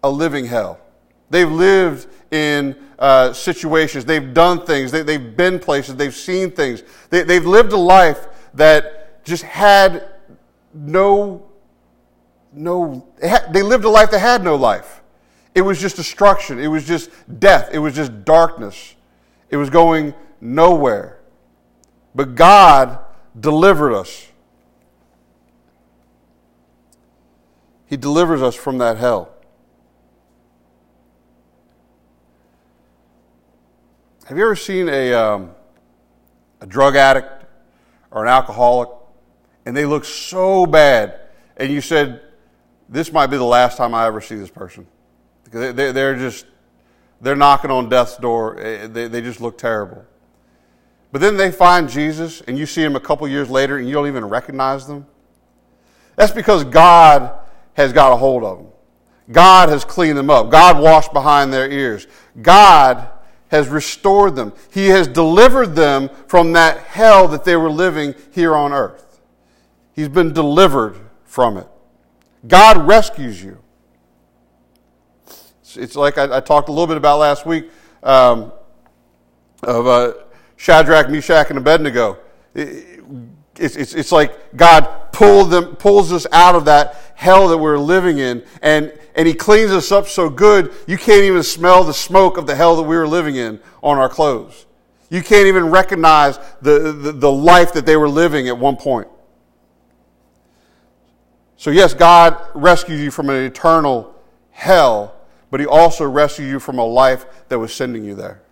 a 0.03 0.11
living 0.11 0.45
hell. 0.45 0.79
They've 1.31 1.51
lived 1.51 2.07
in 2.35 2.75
uh, 2.99 3.33
situations, 3.33 4.05
they've 4.05 4.35
done 4.35 4.67
things, 4.67 4.91
they, 4.91 5.13
have 5.13 5.37
been 5.37 5.59
places, 5.61 5.95
they've 5.95 6.15
seen 6.15 6.51
things. 6.51 6.83
They, 7.11 7.23
they've 7.23 7.47
lived 7.47 7.73
a 7.73 7.79
life 7.79 8.27
that 8.55 9.25
just 9.25 9.45
had 9.45 10.09
no, 10.73 11.47
no, 12.53 13.07
they 13.21 13.63
lived 13.63 13.85
a 13.85 13.89
life 13.89 14.11
that 14.11 14.19
had 14.19 14.43
no 14.43 14.57
life. 14.57 15.01
It 15.55 15.61
was 15.61 15.81
just 15.81 15.95
destruction. 15.95 16.59
It 16.59 16.67
was 16.67 16.85
just 16.85 17.11
death. 17.39 17.71
It 17.73 17.79
was 17.79 17.95
just 17.95 18.25
darkness. 18.25 18.97
It 19.51 19.57
was 19.57 19.71
going 19.71 20.13
nowhere. 20.41 21.19
But 22.17 22.35
God 22.35 22.99
delivered 23.39 23.95
us. 23.95 24.27
He 27.87 27.97
delivers 27.97 28.43
us 28.43 28.57
from 28.57 28.79
that 28.79 28.97
hell. 28.97 29.34
Have 34.35 34.39
you 34.41 34.47
ever 34.47 34.57
seen 34.57 34.89
a, 34.89 35.13
um, 35.13 35.55
a 36.61 36.67
drug 36.67 36.97
addict 36.97 37.45
or 38.11 38.25
an 38.25 38.29
alcoholic 38.29 38.89
and 39.65 39.77
they 39.77 39.87
look 39.87 40.05
so 40.05 40.67
bad 40.67 41.21
and 41.57 41.73
you 41.73 41.81
said, 41.81 42.21
This 42.89 43.13
might 43.13 43.29
be 43.29 43.37
the 43.37 43.45
last 43.45 43.77
time 43.77 43.95
I 43.95 44.09
ever 44.09 44.21
see 44.21 44.35
this 44.35 44.51
person? 44.51 44.89
Because 45.45 45.77
they're 45.77 46.17
just, 46.17 46.47
they're 47.21 47.37
knocking 47.37 47.71
on 47.71 47.89
death's 47.89 48.17
door. 48.17 48.59
Eh, 48.59 48.89
they, 48.89 49.07
they 49.07 49.21
just 49.21 49.41
look 49.41 49.57
terrible. 49.57 50.05
But 51.13 51.21
then 51.21 51.37
they 51.37 51.53
find 51.53 51.89
Jesus 51.89 52.41
and 52.41 52.59
you 52.59 52.67
see 52.67 52.83
him 52.83 52.97
a 52.97 53.01
couple 53.01 53.29
years 53.29 53.49
later 53.49 53.79
and 53.79 53.87
you 53.87 53.95
don't 53.95 54.09
even 54.09 54.25
recognize 54.25 54.85
them. 54.89 55.07
That's 56.17 56.33
because 56.33 56.65
God 56.65 57.39
has 57.75 57.93
got 57.93 58.13
a 58.13 58.17
hold 58.17 58.43
of 58.43 58.59
them. 58.59 58.67
God 59.31 59.69
has 59.69 59.85
cleaned 59.85 60.19
them 60.19 60.29
up. 60.29 60.51
God 60.51 60.83
washed 60.83 61.13
behind 61.13 61.53
their 61.53 61.71
ears. 61.71 62.09
God 62.43 63.11
has 63.49 63.69
restored 63.69 64.37
them. 64.37 64.53
He 64.73 64.87
has 64.89 65.07
delivered 65.07 65.75
them 65.77 66.11
from 66.27 66.53
that 66.53 66.79
hell 66.79 67.29
that 67.29 67.45
they 67.45 67.57
were 67.57 67.71
living 67.71 68.15
here 68.33 68.55
on 68.55 68.73
earth. 68.73 69.21
He's 69.93 70.09
been 70.09 70.33
delivered 70.33 70.97
from 71.25 71.57
it. 71.57 71.69
God 72.47 72.87
rescues 72.87 73.43
you. 73.43 73.59
It's 75.77 75.97
like 75.97 76.19
I, 76.19 76.41
talked 76.41 76.69
a 76.69 76.73
little 76.73 76.87
bit 76.87 76.97
about 76.97 77.19
last 77.19 77.47
week 77.47 77.71
um, 78.03 78.53
of 79.63 79.87
uh, 79.87 80.13
Shadrach, 80.57 81.11
Meshach, 81.11 81.51
and 81.51 81.59
Abednego. 81.59 82.19
It's, 82.55 83.77
it's, 83.77 83.95
it's 83.95 84.13
like 84.13 84.57
God 84.57 85.13
pulled 85.13 85.51
them, 85.51 85.77
pulls 85.77 86.13
us 86.13 86.27
out 86.33 86.55
of 86.55 86.65
that 86.67 87.13
hell 87.15 87.49
that 87.49 87.59
we're 87.59 87.79
living 87.79 88.19
in, 88.19 88.45
and, 88.63 88.93
and 89.15 89.27
He 89.29 89.35
cleans 89.35 89.73
us 89.73 89.93
up 89.93 90.07
so 90.09 90.29
good, 90.29 90.73
you 90.87 90.99
can't 90.99 91.25
even 91.25 91.43
smell 91.43 91.85
the 91.85 91.95
smoke 91.95 92.37
of 92.37 92.47
the 92.47 92.55
hell 92.55 92.77
that 92.77 92.83
we 92.83 92.97
were 92.97 93.09
living 93.09 93.37
in 93.37 93.61
on 93.83 93.99
our 93.99 94.09
clothes. 94.09 94.67
You 95.11 95.23
can't 95.23 95.47
even 95.47 95.71
recognize 95.71 96.39
the, 96.61 96.93
the, 96.93 97.13
the 97.13 97.31
life 97.31 97.73
that 97.75 97.87
they 97.87 97.97
were 97.97 98.09
living 98.09 98.49
at 98.49 98.59
one 98.59 98.77
point. 98.77 99.09
So, 101.57 101.71
yes, 101.71 101.95
God 101.95 102.37
rescued 102.55 103.01
you 103.01 103.11
from 103.11 103.31
an 103.31 103.37
eternal 103.37 104.15
hell, 104.51 105.15
but 105.51 105.61
He 105.61 105.67
also 105.67 106.09
rescued 106.09 106.49
you 106.49 106.59
from 106.59 106.79
a 106.79 106.85
life 106.85 107.27
that 107.49 107.59
was 107.59 107.73
sending 107.73 108.05
you 108.05 108.15
there. 108.15 108.45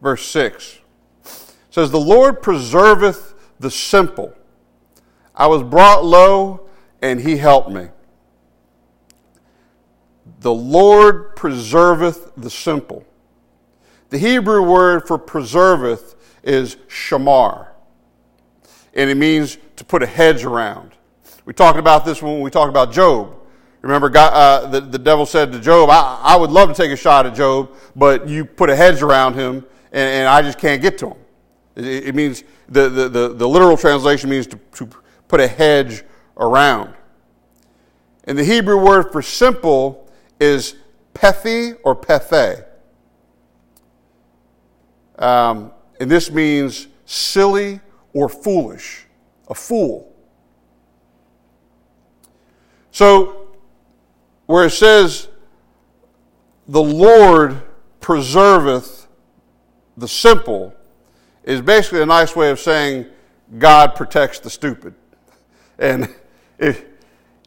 verse 0.00 0.24
6 0.26 0.78
says, 1.70 1.90
The 1.90 1.98
Lord 1.98 2.42
preserveth 2.42 3.34
the 3.58 3.70
simple. 3.70 4.32
I 5.34 5.46
was 5.48 5.62
brought 5.62 6.04
low, 6.04 6.65
and 7.02 7.20
he 7.20 7.36
helped 7.36 7.70
me. 7.70 7.88
The 10.40 10.52
Lord 10.52 11.36
preserveth 11.36 12.32
the 12.36 12.50
simple. 12.50 13.04
The 14.10 14.18
Hebrew 14.18 14.62
word 14.62 15.06
for 15.06 15.18
preserveth 15.18 16.14
is 16.42 16.76
shamar, 16.88 17.68
and 18.94 19.10
it 19.10 19.16
means 19.16 19.58
to 19.76 19.84
put 19.84 20.02
a 20.02 20.06
hedge 20.06 20.44
around. 20.44 20.92
We 21.44 21.52
talked 21.52 21.78
about 21.78 22.04
this 22.04 22.22
when 22.22 22.40
we 22.40 22.50
talked 22.50 22.70
about 22.70 22.92
Job. 22.92 23.34
Remember, 23.82 24.08
God, 24.08 24.32
uh, 24.32 24.66
the, 24.68 24.80
the 24.80 24.98
devil 24.98 25.26
said 25.26 25.52
to 25.52 25.60
Job, 25.60 25.90
I, 25.90 26.20
I 26.22 26.36
would 26.36 26.50
love 26.50 26.68
to 26.68 26.74
take 26.74 26.90
a 26.90 26.96
shot 26.96 27.24
at 27.24 27.34
Job, 27.34 27.72
but 27.94 28.28
you 28.28 28.44
put 28.44 28.68
a 28.68 28.74
hedge 28.74 29.00
around 29.00 29.34
him 29.34 29.64
and, 29.92 30.10
and 30.10 30.28
I 30.28 30.42
just 30.42 30.58
can't 30.58 30.82
get 30.82 30.98
to 30.98 31.10
him. 31.10 31.16
It, 31.76 32.08
it 32.08 32.14
means 32.14 32.42
the, 32.68 32.88
the, 32.88 33.08
the, 33.08 33.28
the, 33.28 33.48
literal 33.48 33.76
translation 33.76 34.28
means 34.28 34.46
to, 34.48 34.58
to 34.74 34.88
put 35.28 35.40
a 35.40 35.46
hedge 35.46 36.02
around. 36.36 36.94
And 38.24 38.36
the 38.36 38.44
Hebrew 38.44 38.82
word 38.82 39.12
for 39.12 39.22
simple 39.22 40.10
is 40.40 40.74
pethi 41.14 41.76
or 41.82 41.94
pethe. 41.94 42.64
Um, 45.18 45.72
and 46.00 46.10
this 46.10 46.30
means 46.30 46.88
silly 47.04 47.80
or 48.12 48.28
foolish, 48.28 49.06
a 49.48 49.54
fool. 49.54 50.12
So, 52.90 53.48
where 54.46 54.66
it 54.66 54.70
says, 54.70 55.28
the 56.68 56.82
Lord 56.82 57.62
preserveth 58.00 59.06
the 59.96 60.08
simple 60.08 60.74
is 61.44 61.60
basically 61.60 62.02
a 62.02 62.06
nice 62.06 62.34
way 62.34 62.50
of 62.50 62.58
saying 62.60 63.06
God 63.58 63.94
protects 63.94 64.38
the 64.40 64.50
stupid. 64.50 64.94
And 65.78 66.08
if, 66.58 66.84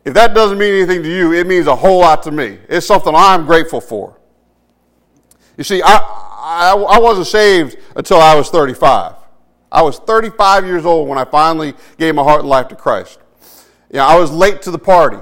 if 0.06 0.14
that 0.14 0.34
doesn't 0.34 0.58
mean 0.58 0.74
anything 0.74 1.04
to 1.04 1.10
you, 1.10 1.34
it 1.34 1.48
means 1.48 1.68
a 1.68 1.76
whole 1.76 2.00
lot 2.00 2.24
to 2.24 2.32
me. 2.32 2.60
It's 2.68 2.86
something 2.86 3.14
I'm 3.16 3.46
grateful 3.46 3.82
for. 3.82 4.18
You 5.58 5.64
see, 5.64 5.82
I, 5.82 5.98
I, 5.98 6.74
I 6.74 7.00
wasn't 7.00 7.28
saved 7.28 7.78
until 7.96 8.20
I 8.20 8.36
was 8.36 8.50
35. 8.50 9.16
I 9.72 9.82
was 9.82 10.00
35 10.00 10.66
years 10.66 10.86
old 10.86 11.08
when 11.08 11.18
I 11.18 11.26
finally 11.26 11.74
gave 11.98 12.16
my 12.16 12.24
heart 12.24 12.42
and 12.42 12.50
life 12.50 12.70
to 12.70 12.76
Christ. 12.76 13.20
You 13.92 13.98
know, 13.98 14.06
I 14.06 14.18
was 14.18 14.32
late 14.32 14.62
to 14.64 14.72
the 14.72 14.80
party, 14.80 15.20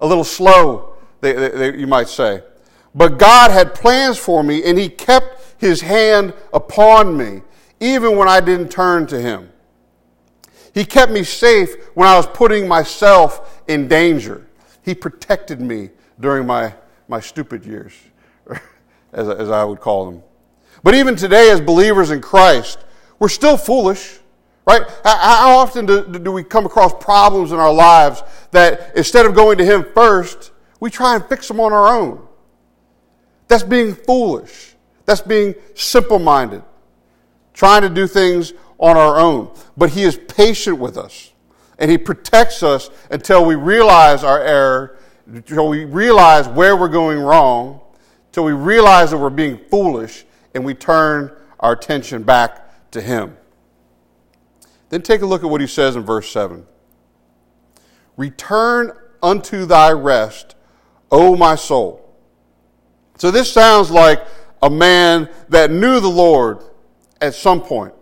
a 0.00 0.06
little 0.06 0.24
slow, 0.24 0.96
they, 1.20 1.32
they, 1.32 1.48
they, 1.50 1.78
you 1.78 1.86
might 1.86 2.08
say. 2.08 2.42
But 2.94 3.18
God 3.18 3.50
had 3.50 3.74
plans 3.74 4.18
for 4.18 4.42
me, 4.42 4.64
and 4.64 4.78
He 4.78 4.88
kept 4.88 5.60
His 5.60 5.80
hand 5.80 6.32
upon 6.52 7.16
me, 7.16 7.42
even 7.80 8.16
when 8.16 8.28
I 8.28 8.40
didn't 8.40 8.70
turn 8.70 9.06
to 9.08 9.20
Him. 9.20 9.50
He 10.78 10.84
kept 10.84 11.10
me 11.10 11.24
safe 11.24 11.74
when 11.94 12.06
I 12.06 12.16
was 12.16 12.28
putting 12.28 12.68
myself 12.68 13.60
in 13.66 13.88
danger. 13.88 14.46
He 14.84 14.94
protected 14.94 15.60
me 15.60 15.90
during 16.20 16.46
my, 16.46 16.72
my 17.08 17.18
stupid 17.18 17.66
years, 17.66 17.92
as, 19.12 19.28
as 19.28 19.50
I 19.50 19.64
would 19.64 19.80
call 19.80 20.08
them. 20.08 20.22
But 20.84 20.94
even 20.94 21.16
today, 21.16 21.50
as 21.50 21.60
believers 21.60 22.12
in 22.12 22.20
Christ, 22.20 22.78
we're 23.18 23.28
still 23.28 23.56
foolish, 23.56 24.20
right? 24.68 24.82
How 25.02 25.58
often 25.58 25.84
do, 25.84 26.06
do 26.16 26.30
we 26.30 26.44
come 26.44 26.64
across 26.64 26.94
problems 27.02 27.50
in 27.50 27.58
our 27.58 27.74
lives 27.74 28.22
that 28.52 28.96
instead 28.96 29.26
of 29.26 29.34
going 29.34 29.58
to 29.58 29.64
Him 29.64 29.84
first, 29.94 30.52
we 30.78 30.90
try 30.90 31.16
and 31.16 31.24
fix 31.26 31.48
them 31.48 31.58
on 31.58 31.72
our 31.72 31.88
own? 31.88 32.24
That's 33.48 33.64
being 33.64 33.96
foolish. 33.96 34.76
That's 35.06 35.22
being 35.22 35.56
simple 35.74 36.20
minded, 36.20 36.62
trying 37.52 37.82
to 37.82 37.88
do 37.88 38.06
things 38.06 38.52
on 38.78 38.96
our 38.96 39.18
own. 39.18 39.54
But 39.76 39.90
He 39.90 40.02
is 40.02 40.16
patient 40.16 40.78
with 40.78 40.96
us, 40.96 41.32
and 41.78 41.90
He 41.90 41.98
protects 41.98 42.62
us 42.62 42.90
until 43.10 43.44
we 43.44 43.54
realize 43.54 44.24
our 44.24 44.40
error, 44.40 44.98
until 45.26 45.68
we 45.68 45.84
realize 45.84 46.48
where 46.48 46.76
we're 46.76 46.88
going 46.88 47.18
wrong, 47.18 47.80
until 48.26 48.44
we 48.44 48.52
realize 48.52 49.10
that 49.10 49.18
we're 49.18 49.30
being 49.30 49.58
foolish, 49.70 50.24
and 50.54 50.64
we 50.64 50.74
turn 50.74 51.32
our 51.60 51.72
attention 51.72 52.22
back 52.22 52.90
to 52.90 53.00
him. 53.00 53.36
Then 54.88 55.02
take 55.02 55.22
a 55.22 55.26
look 55.26 55.44
at 55.44 55.50
what 55.50 55.60
he 55.60 55.66
says 55.66 55.96
in 55.96 56.02
verse 56.02 56.30
7 56.30 56.66
Return 58.16 58.92
unto 59.22 59.66
thy 59.66 59.92
rest, 59.92 60.54
O 61.10 61.36
my 61.36 61.54
soul. 61.54 62.04
So 63.16 63.30
this 63.30 63.52
sounds 63.52 63.90
like 63.90 64.24
a 64.62 64.70
man 64.70 65.28
that 65.48 65.70
knew 65.70 66.00
the 66.00 66.08
Lord 66.08 66.62
at 67.20 67.34
some 67.34 67.60
point 67.60 67.94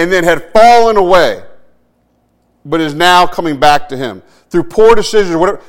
and 0.00 0.10
then 0.10 0.24
had 0.24 0.50
fallen 0.50 0.96
away, 0.96 1.42
but 2.64 2.80
is 2.80 2.94
now 2.94 3.26
coming 3.26 3.60
back 3.60 3.86
to 3.90 3.98
him 3.98 4.22
through 4.48 4.64
poor 4.64 4.94
decisions 4.94 5.34
or 5.34 5.38
whatever. 5.38 5.60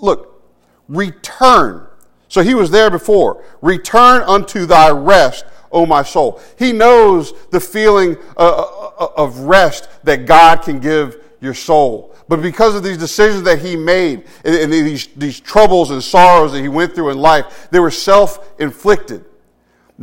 Look, 0.00 0.40
return. 0.86 1.88
So 2.28 2.42
he 2.42 2.54
was 2.54 2.70
there 2.70 2.90
before. 2.90 3.44
Return 3.60 4.22
unto 4.22 4.66
thy 4.66 4.90
rest, 4.90 5.44
O 5.72 5.84
my 5.84 6.04
soul. 6.04 6.40
He 6.56 6.72
knows 6.72 7.32
the 7.50 7.58
feeling 7.58 8.16
uh, 8.36 8.66
uh, 9.00 9.08
of 9.16 9.40
rest 9.40 9.88
that 10.04 10.26
God 10.26 10.62
can 10.62 10.78
give 10.78 11.16
your 11.40 11.54
soul. 11.54 12.14
But 12.28 12.40
because 12.40 12.76
of 12.76 12.84
these 12.84 12.98
decisions 12.98 13.42
that 13.42 13.58
he 13.58 13.74
made 13.74 14.26
and 14.44 14.72
these, 14.72 15.08
these 15.08 15.40
troubles 15.40 15.90
and 15.90 16.00
sorrows 16.00 16.52
that 16.52 16.60
he 16.60 16.68
went 16.68 16.94
through 16.94 17.10
in 17.10 17.18
life, 17.18 17.66
they 17.72 17.80
were 17.80 17.90
self 17.90 18.48
inflicted. 18.60 19.24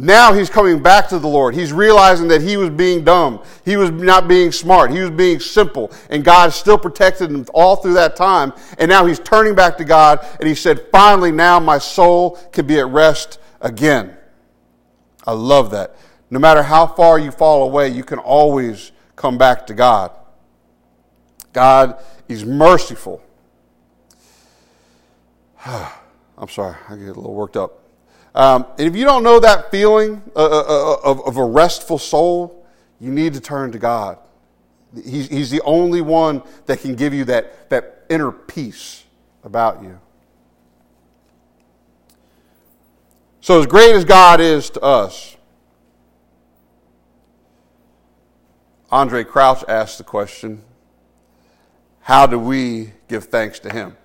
Now 0.02 0.32
he's 0.32 0.50
coming 0.50 0.82
back 0.82 1.10
to 1.10 1.20
the 1.20 1.28
Lord. 1.28 1.54
He's 1.54 1.74
realizing 1.74 2.30
that 2.30 2.42
he 2.42 2.56
was 2.56 2.70
being 2.70 3.04
dumb. 3.04 3.44
He 3.66 3.76
was 3.76 3.92
not 3.92 4.30
being 4.30 4.50
smart. 4.54 4.92
He 4.92 5.00
was 5.00 5.10
being 5.10 5.42
simple. 5.42 5.92
And 6.10 6.24
God 6.24 6.54
still 6.54 6.78
protected 6.78 7.30
him 7.30 7.46
all 7.54 7.76
through 7.76 7.96
that 7.96 8.16
time. 8.16 8.54
And 8.78 8.88
now 8.88 9.06
he's 9.06 9.20
turning 9.20 9.56
back 9.56 9.78
to 9.78 9.84
God 9.84 10.26
and 10.40 10.48
he 10.48 10.56
said, 10.56 10.86
finally, 10.90 11.34
now 11.34 11.60
my 11.60 11.80
soul 11.80 12.38
can 12.54 12.66
be 12.66 12.80
at 12.80 12.88
rest 12.88 13.40
again. 13.60 14.16
I 15.28 15.34
love 15.34 15.72
that. 15.72 15.98
No 16.30 16.40
matter 16.40 16.64
how 16.64 16.88
far 16.88 17.20
you 17.20 17.30
fall 17.30 17.64
away, 17.64 17.90
you 17.90 18.06
can 18.06 18.20
always 18.20 18.94
come 19.18 19.38
back 19.38 19.68
to 19.68 19.74
God. 19.74 20.12
God 21.52 22.02
is 22.30 22.46
merciful. 22.46 23.22
I'm 25.66 26.48
sorry, 26.48 26.78
I 26.88 26.96
get 26.96 27.10
a 27.10 27.20
little 27.20 27.34
worked 27.34 27.58
up. 27.58 27.79
Um, 28.36 28.66
and 28.78 28.88
if 28.88 28.96
you 28.96 29.06
don't 29.06 29.24
know 29.24 29.40
that 29.40 29.72
feeling 29.72 30.22
uh, 30.36 30.40
uh, 30.40 30.62
uh, 30.62 30.98
of, 31.04 31.26
of 31.26 31.38
a 31.38 31.44
restful 31.44 31.98
soul, 31.98 32.66
you 33.00 33.12
need 33.12 33.34
to 33.34 33.42
turn 33.42 33.72
to 33.72 33.80
God. 33.80 34.18
He's, 34.94 35.28
he's 35.30 35.50
the 35.52 35.62
only 35.62 36.02
one 36.02 36.44
that 36.66 36.80
can 36.80 36.96
give 36.96 37.14
you 37.14 37.26
that, 37.26 37.70
that 37.70 38.06
inner 38.10 38.32
peace 38.32 39.04
about 39.44 39.84
you. 39.84 40.00
So, 43.42 43.60
as 43.60 43.68
great 43.68 43.96
as 43.96 44.06
God 44.06 44.42
is 44.42 44.70
to 44.72 44.82
us, 44.82 45.38
Andraé 48.92 49.26
Crouch 49.26 49.64
asked 49.68 49.98
the 49.98 50.04
question 50.04 50.64
how 52.02 52.26
do 52.26 52.40
we 52.40 52.94
give 53.08 53.26
thanks 53.26 53.60
to 53.60 53.72
Him? 53.72 53.96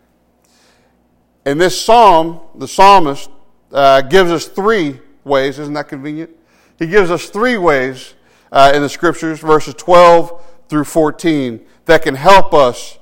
In 1.46 1.56
this 1.58 1.80
psalm, 1.80 2.40
the 2.54 2.68
psalmist 2.68 3.30
uh, 3.74 4.00
gives 4.00 4.30
us 4.30 4.46
three 4.46 5.00
ways. 5.24 5.58
Isn't 5.58 5.74
that 5.74 5.88
convenient? 5.88 6.30
He 6.78 6.86
gives 6.86 7.10
us 7.10 7.28
three 7.28 7.58
ways 7.58 8.14
uh, 8.50 8.72
in 8.74 8.80
the 8.80 8.88
scriptures, 8.88 9.40
verses 9.40 9.74
12 9.74 10.42
through 10.68 10.84
14, 10.84 11.60
that 11.84 12.02
can 12.02 12.14
help 12.14 12.54
us 12.54 12.98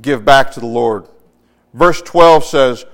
give 0.00 0.24
back 0.24 0.50
to 0.52 0.60
the 0.60 0.66
Lord. 0.66 1.06
Verse 1.74 2.00
12 2.02 2.44
says, 2.44 2.86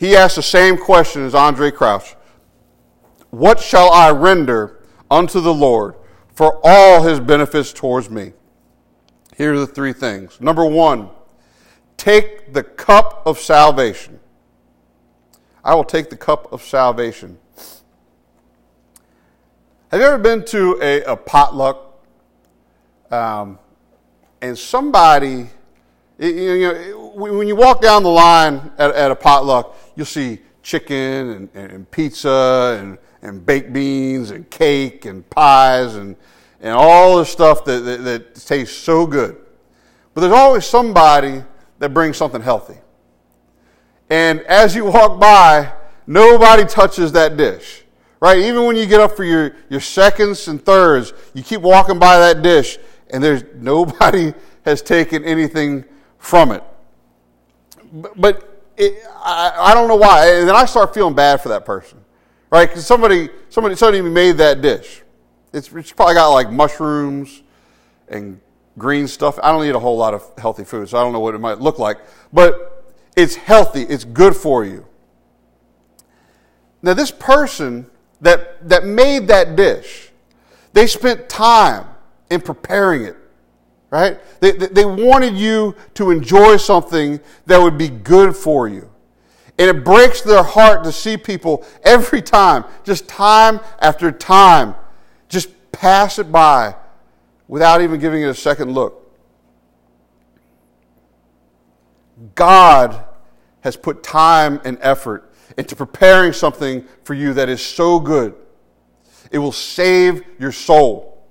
he 0.00 0.16
asked 0.16 0.36
the 0.36 0.42
same 0.42 0.78
question 0.78 1.26
as 1.26 1.34
Andraé 1.34 1.74
Crouch 1.74 2.16
What 3.28 3.60
shall 3.60 3.90
I 3.92 4.10
render 4.10 4.80
unto 5.10 5.40
the 5.40 5.52
Lord 5.52 5.94
for 6.34 6.58
all 6.64 7.02
his 7.02 7.20
benefits 7.20 7.70
towards 7.74 8.08
me? 8.08 8.32
Here 9.36 9.52
are 9.52 9.58
the 9.58 9.66
three 9.66 9.92
things. 9.92 10.40
Number 10.40 10.64
one, 10.64 11.10
take 11.98 12.54
the 12.54 12.62
cup 12.62 13.22
of 13.26 13.38
salvation. 13.38 14.19
I 15.64 15.74
will 15.74 15.84
take 15.84 16.10
the 16.10 16.16
cup 16.16 16.52
of 16.52 16.62
salvation. 16.62 17.38
Have 19.90 20.00
you 20.00 20.06
ever 20.06 20.18
been 20.18 20.44
to 20.46 20.78
a, 20.80 21.02
a 21.02 21.16
potluck 21.16 22.00
um, 23.10 23.58
and 24.40 24.56
somebody, 24.56 25.50
you 26.18 26.60
know, 26.60 27.12
when 27.14 27.48
you 27.48 27.56
walk 27.56 27.82
down 27.82 28.02
the 28.02 28.08
line 28.08 28.70
at, 28.78 28.94
at 28.94 29.10
a 29.10 29.16
potluck, 29.16 29.76
you'll 29.96 30.06
see 30.06 30.38
chicken 30.62 31.50
and, 31.54 31.70
and 31.72 31.90
pizza 31.90 32.78
and, 32.80 32.98
and 33.22 33.44
baked 33.44 33.72
beans 33.72 34.30
and 34.30 34.48
cake 34.48 35.04
and 35.04 35.28
pies 35.28 35.96
and, 35.96 36.16
and 36.60 36.72
all 36.72 37.18
the 37.18 37.24
stuff 37.24 37.64
that, 37.64 37.80
that, 37.80 38.04
that 38.04 38.34
tastes 38.36 38.76
so 38.76 39.06
good. 39.06 39.36
But 40.14 40.22
there's 40.22 40.32
always 40.32 40.64
somebody 40.64 41.42
that 41.78 41.92
brings 41.92 42.16
something 42.16 42.42
healthy. 42.42 42.78
And 44.10 44.40
as 44.42 44.74
you 44.74 44.84
walk 44.86 45.20
by, 45.20 45.72
nobody 46.06 46.64
touches 46.64 47.12
that 47.12 47.36
dish. 47.36 47.84
Right? 48.20 48.38
Even 48.38 48.66
when 48.66 48.76
you 48.76 48.84
get 48.84 49.00
up 49.00 49.16
for 49.16 49.24
your, 49.24 49.56
your 49.70 49.80
seconds 49.80 50.46
and 50.48 50.62
thirds, 50.62 51.14
you 51.32 51.42
keep 51.42 51.62
walking 51.62 51.98
by 51.98 52.18
that 52.18 52.42
dish 52.42 52.78
and 53.08 53.22
there's 53.22 53.44
nobody 53.54 54.34
has 54.64 54.82
taken 54.82 55.24
anything 55.24 55.84
from 56.18 56.52
it. 56.52 56.62
But, 57.92 58.20
but 58.20 58.64
it, 58.76 59.02
I, 59.16 59.52
I 59.58 59.74
don't 59.74 59.88
know 59.88 59.96
why. 59.96 60.34
And 60.34 60.48
then 60.48 60.56
I 60.56 60.64
start 60.64 60.92
feeling 60.92 61.14
bad 61.14 61.40
for 61.40 61.48
that 61.50 61.64
person, 61.64 61.98
right? 62.50 62.68
Because 62.68 62.86
somebody, 62.86 63.30
somebody, 63.48 63.74
somebody 63.76 64.02
made 64.02 64.36
that 64.38 64.60
dish. 64.60 65.02
It's, 65.52 65.72
it's 65.72 65.92
probably 65.92 66.14
got 66.14 66.28
like 66.28 66.50
mushrooms 66.50 67.42
and 68.08 68.40
green 68.78 69.08
stuff. 69.08 69.38
I 69.42 69.50
don't 69.50 69.64
eat 69.64 69.74
a 69.74 69.78
whole 69.78 69.96
lot 69.96 70.14
of 70.14 70.30
healthy 70.36 70.64
food, 70.64 70.88
so 70.88 70.98
I 70.98 71.02
don't 71.02 71.12
know 71.12 71.20
what 71.20 71.34
it 71.34 71.38
might 71.38 71.58
look 71.58 71.78
like. 71.78 71.98
But 72.32 72.79
it's 73.16 73.34
healthy. 73.34 73.82
It's 73.82 74.04
good 74.04 74.36
for 74.36 74.64
you. 74.64 74.86
Now, 76.82 76.94
this 76.94 77.10
person 77.10 77.86
that, 78.20 78.68
that 78.68 78.84
made 78.84 79.28
that 79.28 79.56
dish, 79.56 80.10
they 80.72 80.86
spent 80.86 81.28
time 81.28 81.86
in 82.30 82.40
preparing 82.40 83.04
it 83.04 83.16
right? 83.90 84.20
They, 84.40 84.52
they 84.52 84.84
wanted 84.84 85.36
you 85.36 85.74
to 85.94 86.10
enjoy 86.10 86.56
something 86.56 87.20
that 87.46 87.58
would 87.58 87.76
be 87.76 87.88
good 87.88 88.36
for 88.36 88.68
you. 88.68 88.88
And 89.58 89.68
it 89.68 89.84
breaks 89.84 90.22
their 90.22 90.42
heart 90.42 90.84
to 90.84 90.92
see 90.92 91.16
people 91.16 91.66
every 91.82 92.22
time, 92.22 92.64
just 92.84 93.08
time 93.08 93.60
after 93.80 94.10
time, 94.10 94.74
just 95.28 95.50
pass 95.72 96.18
it 96.18 96.32
by 96.32 96.74
without 97.46 97.82
even 97.82 98.00
giving 98.00 98.22
it 98.22 98.26
a 98.28 98.34
second 98.34 98.72
look. 98.72 99.09
God 102.34 103.04
has 103.60 103.76
put 103.76 104.02
time 104.02 104.60
and 104.64 104.78
effort 104.80 105.32
into 105.56 105.76
preparing 105.76 106.32
something 106.32 106.84
for 107.04 107.14
you 107.14 107.34
that 107.34 107.48
is 107.48 107.64
so 107.64 108.00
good. 108.00 108.34
It 109.30 109.38
will 109.38 109.52
save 109.52 110.24
your 110.38 110.52
soul. 110.52 111.22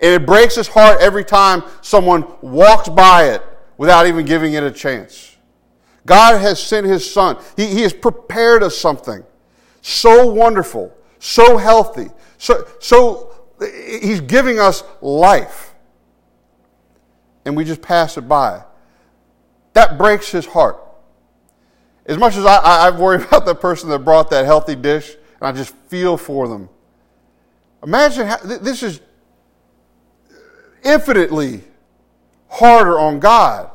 And 0.00 0.22
it 0.22 0.26
breaks 0.26 0.54
his 0.54 0.68
heart 0.68 1.00
every 1.00 1.24
time 1.24 1.62
someone 1.80 2.24
walks 2.40 2.88
by 2.88 3.30
it 3.30 3.42
without 3.76 4.06
even 4.06 4.24
giving 4.24 4.54
it 4.54 4.62
a 4.62 4.70
chance. 4.70 5.36
God 6.06 6.40
has 6.40 6.60
sent 6.62 6.86
his 6.86 7.08
son. 7.10 7.36
He, 7.56 7.66
he 7.66 7.82
has 7.82 7.92
prepared 7.92 8.62
us 8.62 8.76
something 8.76 9.24
so 9.82 10.26
wonderful, 10.32 10.96
so 11.18 11.56
healthy, 11.56 12.08
so, 12.38 12.66
so 12.80 13.34
he's 13.60 14.20
giving 14.20 14.58
us 14.58 14.84
life. 15.00 15.74
And 17.44 17.56
we 17.56 17.64
just 17.64 17.82
pass 17.82 18.16
it 18.16 18.22
by. 18.22 18.64
That 19.72 19.98
breaks 19.98 20.30
his 20.30 20.46
heart. 20.46 20.78
As 22.06 22.18
much 22.18 22.36
as 22.36 22.44
I, 22.44 22.56
I, 22.56 22.88
I 22.88 22.90
worry 22.90 23.22
about 23.24 23.44
the 23.44 23.54
person 23.54 23.88
that 23.90 24.00
brought 24.00 24.30
that 24.30 24.44
healthy 24.44 24.74
dish, 24.74 25.14
and 25.40 25.48
I 25.48 25.52
just 25.52 25.74
feel 25.88 26.16
for 26.16 26.48
them. 26.48 26.68
Imagine 27.82 28.26
how, 28.26 28.36
this 28.38 28.82
is 28.82 29.00
infinitely 30.84 31.62
harder 32.48 32.98
on 32.98 33.18
God. 33.18 33.70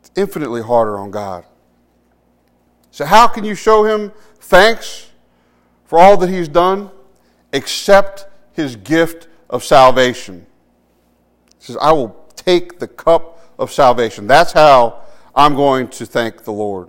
It's 0.00 0.10
infinitely 0.16 0.62
harder 0.62 0.98
on 0.98 1.10
God. 1.10 1.46
So, 2.90 3.06
how 3.06 3.26
can 3.26 3.44
you 3.44 3.54
show 3.54 3.84
him 3.84 4.12
thanks 4.38 5.10
for 5.84 5.98
all 5.98 6.16
that 6.18 6.28
he's 6.28 6.48
done? 6.48 6.90
Except 7.54 8.26
his 8.52 8.76
gift 8.76 9.28
of 9.48 9.64
salvation. 9.64 10.46
He 11.58 11.66
says, 11.66 11.78
I 11.80 11.92
will 11.92 12.08
take 12.44 12.78
the 12.78 12.88
cup 12.88 13.38
of 13.58 13.72
salvation. 13.72 14.26
That's 14.26 14.52
how 14.52 15.02
I'm 15.34 15.54
going 15.54 15.88
to 15.88 16.06
thank 16.06 16.44
the 16.44 16.52
Lord. 16.52 16.88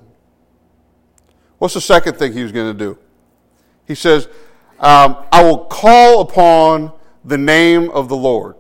What's 1.58 1.74
the 1.74 1.82
second 1.82 2.18
thing 2.18 2.34
he 2.34 2.44
was 2.44 2.52
going 2.52 2.76
to 2.76 2.78
do? 2.78 2.98
He 3.88 3.96
says, 3.96 4.28
um, 4.80 5.18
I 5.32 5.44
will 5.44 5.60
call 5.66 6.22
upon 6.22 6.92
the 7.24 7.38
name 7.38 7.90
of 7.92 8.10
the 8.10 8.16
Lord. 8.18 8.56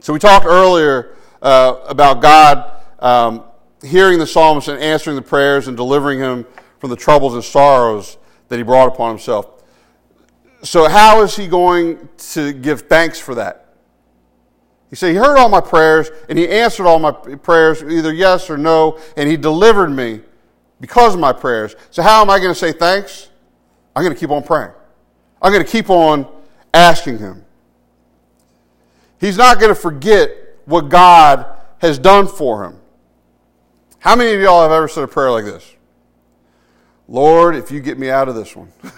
So 0.00 0.12
we 0.12 0.18
talked 0.18 0.46
earlier 0.46 1.16
uh, 1.42 1.80
about 1.86 2.22
God 2.22 2.82
um, 3.00 3.44
hearing 3.82 4.18
the 4.18 4.26
psalmist 4.26 4.68
and 4.68 4.80
answering 4.80 5.16
the 5.16 5.22
prayers 5.22 5.68
and 5.68 5.76
delivering 5.76 6.20
him 6.20 6.46
from 6.78 6.90
the 6.90 6.96
troubles 6.96 7.34
and 7.34 7.44
sorrows 7.44 8.16
that 8.48 8.56
he 8.56 8.62
brought 8.62 8.88
upon 8.88 9.10
himself. 9.10 9.62
So, 10.62 10.88
how 10.88 11.22
is 11.22 11.36
he 11.36 11.46
going 11.46 12.08
to 12.32 12.52
give 12.52 12.82
thanks 12.82 13.20
for 13.20 13.36
that? 13.36 13.67
He 14.90 14.96
said, 14.96 15.10
He 15.10 15.16
heard 15.16 15.38
all 15.38 15.48
my 15.48 15.60
prayers 15.60 16.10
and 16.28 16.38
He 16.38 16.48
answered 16.48 16.86
all 16.86 16.98
my 16.98 17.12
prayers, 17.12 17.82
either 17.82 18.12
yes 18.12 18.50
or 18.50 18.56
no, 18.56 18.98
and 19.16 19.28
He 19.28 19.36
delivered 19.36 19.90
me 19.90 20.20
because 20.80 21.14
of 21.14 21.20
my 21.20 21.32
prayers. 21.32 21.74
So, 21.90 22.02
how 22.02 22.22
am 22.22 22.30
I 22.30 22.38
going 22.38 22.52
to 22.52 22.58
say 22.58 22.72
thanks? 22.72 23.28
I'm 23.94 24.02
going 24.02 24.14
to 24.14 24.20
keep 24.20 24.30
on 24.30 24.42
praying. 24.42 24.72
I'm 25.42 25.52
going 25.52 25.64
to 25.64 25.70
keep 25.70 25.90
on 25.90 26.26
asking 26.72 27.18
Him. 27.18 27.44
He's 29.20 29.36
not 29.36 29.58
going 29.58 29.74
to 29.74 29.80
forget 29.80 30.30
what 30.64 30.88
God 30.88 31.46
has 31.78 31.98
done 31.98 32.26
for 32.26 32.64
him. 32.64 32.78
How 33.98 34.14
many 34.14 34.34
of 34.34 34.40
y'all 34.40 34.62
have 34.62 34.70
ever 34.70 34.88
said 34.88 35.04
a 35.04 35.08
prayer 35.08 35.30
like 35.30 35.44
this? 35.44 35.74
Lord, 37.08 37.56
if 37.56 37.70
you 37.70 37.80
get 37.80 37.98
me 37.98 38.10
out 38.10 38.28
of 38.28 38.34
this 38.34 38.54
one, 38.54 38.72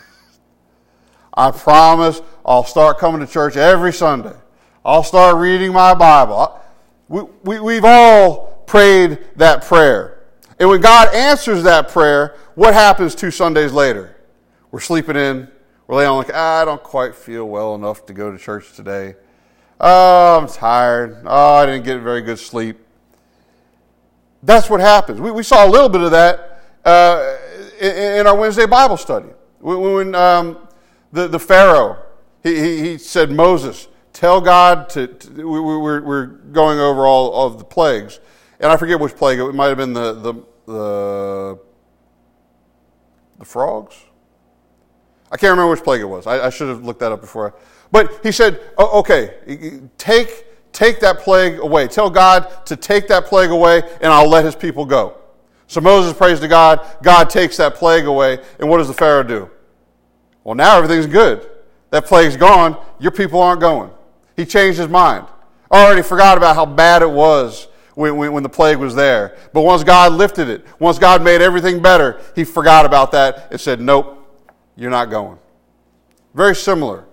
I 1.35 1.53
promise 1.53 2.21
I'll 2.45 2.65
start 2.65 2.99
coming 2.99 3.21
to 3.25 3.33
church 3.33 3.57
every 3.57 3.93
Sunday. 3.93 4.35
I'll 4.85 5.03
start 5.03 5.37
reading 5.37 5.73
my 5.73 5.95
Bible. 5.95 6.59
We, 7.09 7.23
we, 7.45 7.61
we've 7.61 7.85
all 7.85 8.63
prayed 8.67 9.19
that 9.37 9.63
prayer. 9.63 10.23
And 10.59 10.71
when 10.71 10.81
God 10.81 11.15
answers 11.15 11.65
that 11.65 11.89
prayer, 11.89 12.37
what 12.55 12.73
happens 12.73 13.15
two 13.15 13.31
Sundays 13.31 13.73
later? 13.73 14.17
We're 14.71 14.81
sleeping 14.81 15.17
in. 15.17 15.49
We're 15.87 15.97
laying 15.97 16.11
on 16.11 16.17
like, 16.19 16.31
ah, 16.33 16.63
I 16.63 16.65
don't 16.65 16.83
quite 16.83 17.15
feel 17.15 17.47
well 17.47 17.75
enough 17.75 18.07
to 18.07 18.15
go 18.15 18.33
to 18.33 18.39
church 18.39 18.73
today. 18.73 19.17
Oh, 19.81 20.39
I'm 20.39 20.49
tired. 20.49 21.25
Oh, 21.27 21.55
I 21.57 21.67
didn't 21.67 21.85
get 21.85 22.01
very 22.01 22.23
good 22.23 22.39
sleep. 22.39 22.79
That's 24.43 24.71
what 24.71 24.81
happens. 24.81 25.21
We, 25.21 25.31
we 25.31 25.43
saw 25.43 25.67
a 25.67 25.69
little 25.69 25.89
bit 25.91 26.01
of 26.01 26.11
that 26.13 26.63
uh, 26.87 27.37
in, 27.79 28.21
in, 28.21 28.27
our 28.27 28.37
Wednesday 28.37 28.67
Bible 28.67 28.97
study. 28.97 29.29
When, 29.59 29.81
when 29.81 30.15
um, 30.15 30.69
the, 31.13 31.29
the 31.29 31.39
Pharaoh, 31.39 31.99
he, 32.43 32.55
he, 32.55 32.81
he 32.81 32.99
said, 32.99 33.31
Moses, 33.31 33.89
tell 34.21 34.43
God 34.43 34.91
to, 34.91 35.07
to 35.07 35.49
we, 35.49 35.59
we're, 35.59 36.03
we're 36.03 36.27
going 36.27 36.79
over 36.79 37.07
all 37.07 37.47
of 37.47 37.57
the 37.57 37.65
plagues. 37.65 38.21
And 38.61 38.71
I 38.71 38.77
forget 38.77 39.01
which 39.01 39.17
plague, 39.17 39.39
it 39.39 39.55
might 39.55 39.69
have 39.69 39.79
been 39.79 39.95
the, 39.95 40.13
the, 40.13 40.35
the, 40.67 41.59
the 43.39 43.45
frogs. 43.47 43.97
I 45.33 45.39
can't 45.39 45.53
remember 45.53 45.71
which 45.71 45.83
plague 45.83 46.03
it 46.03 46.05
was. 46.05 46.27
I, 46.27 46.49
I 46.49 46.51
should 46.51 46.69
have 46.69 46.85
looked 46.85 47.01
that 47.01 47.13
up 47.13 47.23
before. 47.23 47.55
But 47.91 48.21
he 48.23 48.31
said, 48.31 48.61
oh, 48.77 48.99
okay, 48.99 49.81
take, 49.97 50.45
take 50.71 51.01
that 51.01 51.21
plague 51.21 51.59
away. 51.59 51.89
Tell 51.89 52.11
God 52.11 52.67
to 52.67 52.77
take 52.77 53.09
that 53.09 53.25
plague 53.25 53.51
away, 53.51 53.81
and 54.03 54.13
I'll 54.13 54.29
let 54.29 54.45
his 54.45 54.55
people 54.55 54.85
go. 54.85 55.17
So 55.67 55.81
Moses 55.81 56.13
prays 56.13 56.41
to 56.41 56.49
God. 56.49 56.87
God 57.03 57.31
takes 57.31 57.57
that 57.57 57.75
plague 57.75 58.05
away. 58.05 58.39
And 58.59 58.69
what 58.69 58.79
does 58.79 58.89
the 58.89 58.95
Pharaoh 58.95 59.23
do? 59.23 59.49
Well, 60.45 60.57
now 60.57 60.77
everything's 60.77 61.07
good. 61.07 61.49
That 61.89 62.05
plague's 62.05 62.37
gone. 62.37 62.77
Your 62.99 63.13
people 63.13 63.41
aren't 63.41 63.63
going. 63.63 63.91
He 64.41 64.47
changed 64.47 64.79
his 64.79 64.89
mind. 64.89 65.27
Already 65.71 66.01
forgot 66.01 66.39
about 66.39 66.57
how 66.57 66.65
bad 66.65 67.03
it 67.03 67.11
was 67.11 67.69
when, 67.95 68.17
when, 68.17 68.33
when, 68.33 68.43
the 68.43 68.49
plague 68.49 68.79
was 68.79 68.95
there. 68.95 69.37
But 69.53 69.61
once 69.61 69.85
God 69.85 70.13
lifted 70.15 70.49
it, 70.49 70.65
once 70.79 70.99
God 70.99 71.23
made 71.23 71.43
everything 71.43 71.83
better, 71.83 72.23
he 72.35 72.45
forgot 72.45 72.87
about 72.87 73.13
that 73.13 73.49
and 73.51 73.61
said, 73.61 73.83
Nope, 73.83 74.17
you're 74.77 74.91
not 74.91 75.11
going. 75.11 75.39
Very 76.33 76.57
similar. 76.57 77.05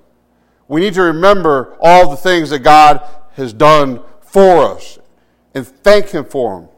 We 0.69 0.79
need 0.79 0.93
to 0.93 1.01
remember 1.01 1.75
all 1.81 2.09
the 2.09 2.15
things 2.15 2.49
that 2.51 2.59
God 2.59 3.05
has 3.33 3.51
done 3.51 3.99
for 4.21 4.63
us 4.63 4.97
and 5.53 5.67
thank 5.67 6.07
Him 6.07 6.23
for 6.23 6.61
them. 6.61 6.69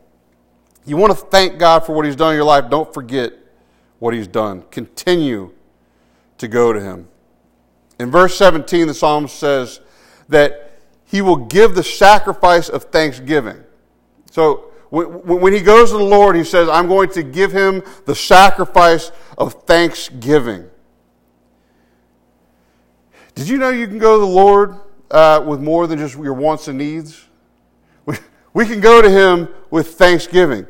You 0.83 0.97
want 0.97 1.15
to 1.15 1.25
thank 1.27 1.59
God 1.59 1.85
for 1.85 1.93
what 1.93 2.07
He's 2.07 2.15
done 2.15 2.31
in 2.31 2.38
your 2.38 2.45
life, 2.45 2.71
don't 2.71 2.91
forget 2.91 3.33
what 3.99 4.15
He's 4.15 4.27
done. 4.27 4.63
Continue 4.71 5.53
to 6.39 6.47
go 6.47 6.73
to 6.73 6.81
Him. 6.81 7.07
In 7.99 8.09
verse 8.09 8.35
17, 8.35 8.88
the 8.88 8.95
psalmist 8.95 9.38
says 9.38 9.81
that 10.29 10.79
He 11.05 11.21
will 11.21 11.35
give 11.35 11.75
the 11.75 11.83
sacrifice 11.83 12.69
of 12.69 12.85
thanksgiving. 12.85 13.63
So 14.31 14.65
when 14.89 15.53
he 15.53 15.61
goes 15.61 15.91
to 15.91 15.97
the 15.97 16.03
Lord, 16.03 16.35
he 16.35 16.43
says, 16.43 16.67
I'm 16.67 16.87
going 16.87 17.09
to 17.11 17.21
give 17.21 17.51
him 17.51 17.83
the 18.05 18.15
sacrifice 18.15 19.11
of 19.37 19.65
thanksgiving. 19.65 20.67
Did 23.35 23.47
you 23.47 23.57
know 23.57 23.69
you 23.69 23.87
can 23.87 23.99
go 23.99 24.15
to 24.15 24.19
the 24.19 24.31
Lord 24.31 24.75
uh, 25.11 25.43
with 25.45 25.61
more 25.61 25.85
than 25.85 25.99
just 25.99 26.15
your 26.15 26.33
wants 26.33 26.67
and 26.67 26.77
needs? 26.77 27.25
We, 28.51 28.65
can 28.65 28.79
go 28.81 29.01
to 29.01 29.09
Him 29.09 29.47
with 29.69 29.93
thanksgiving. 29.93 30.65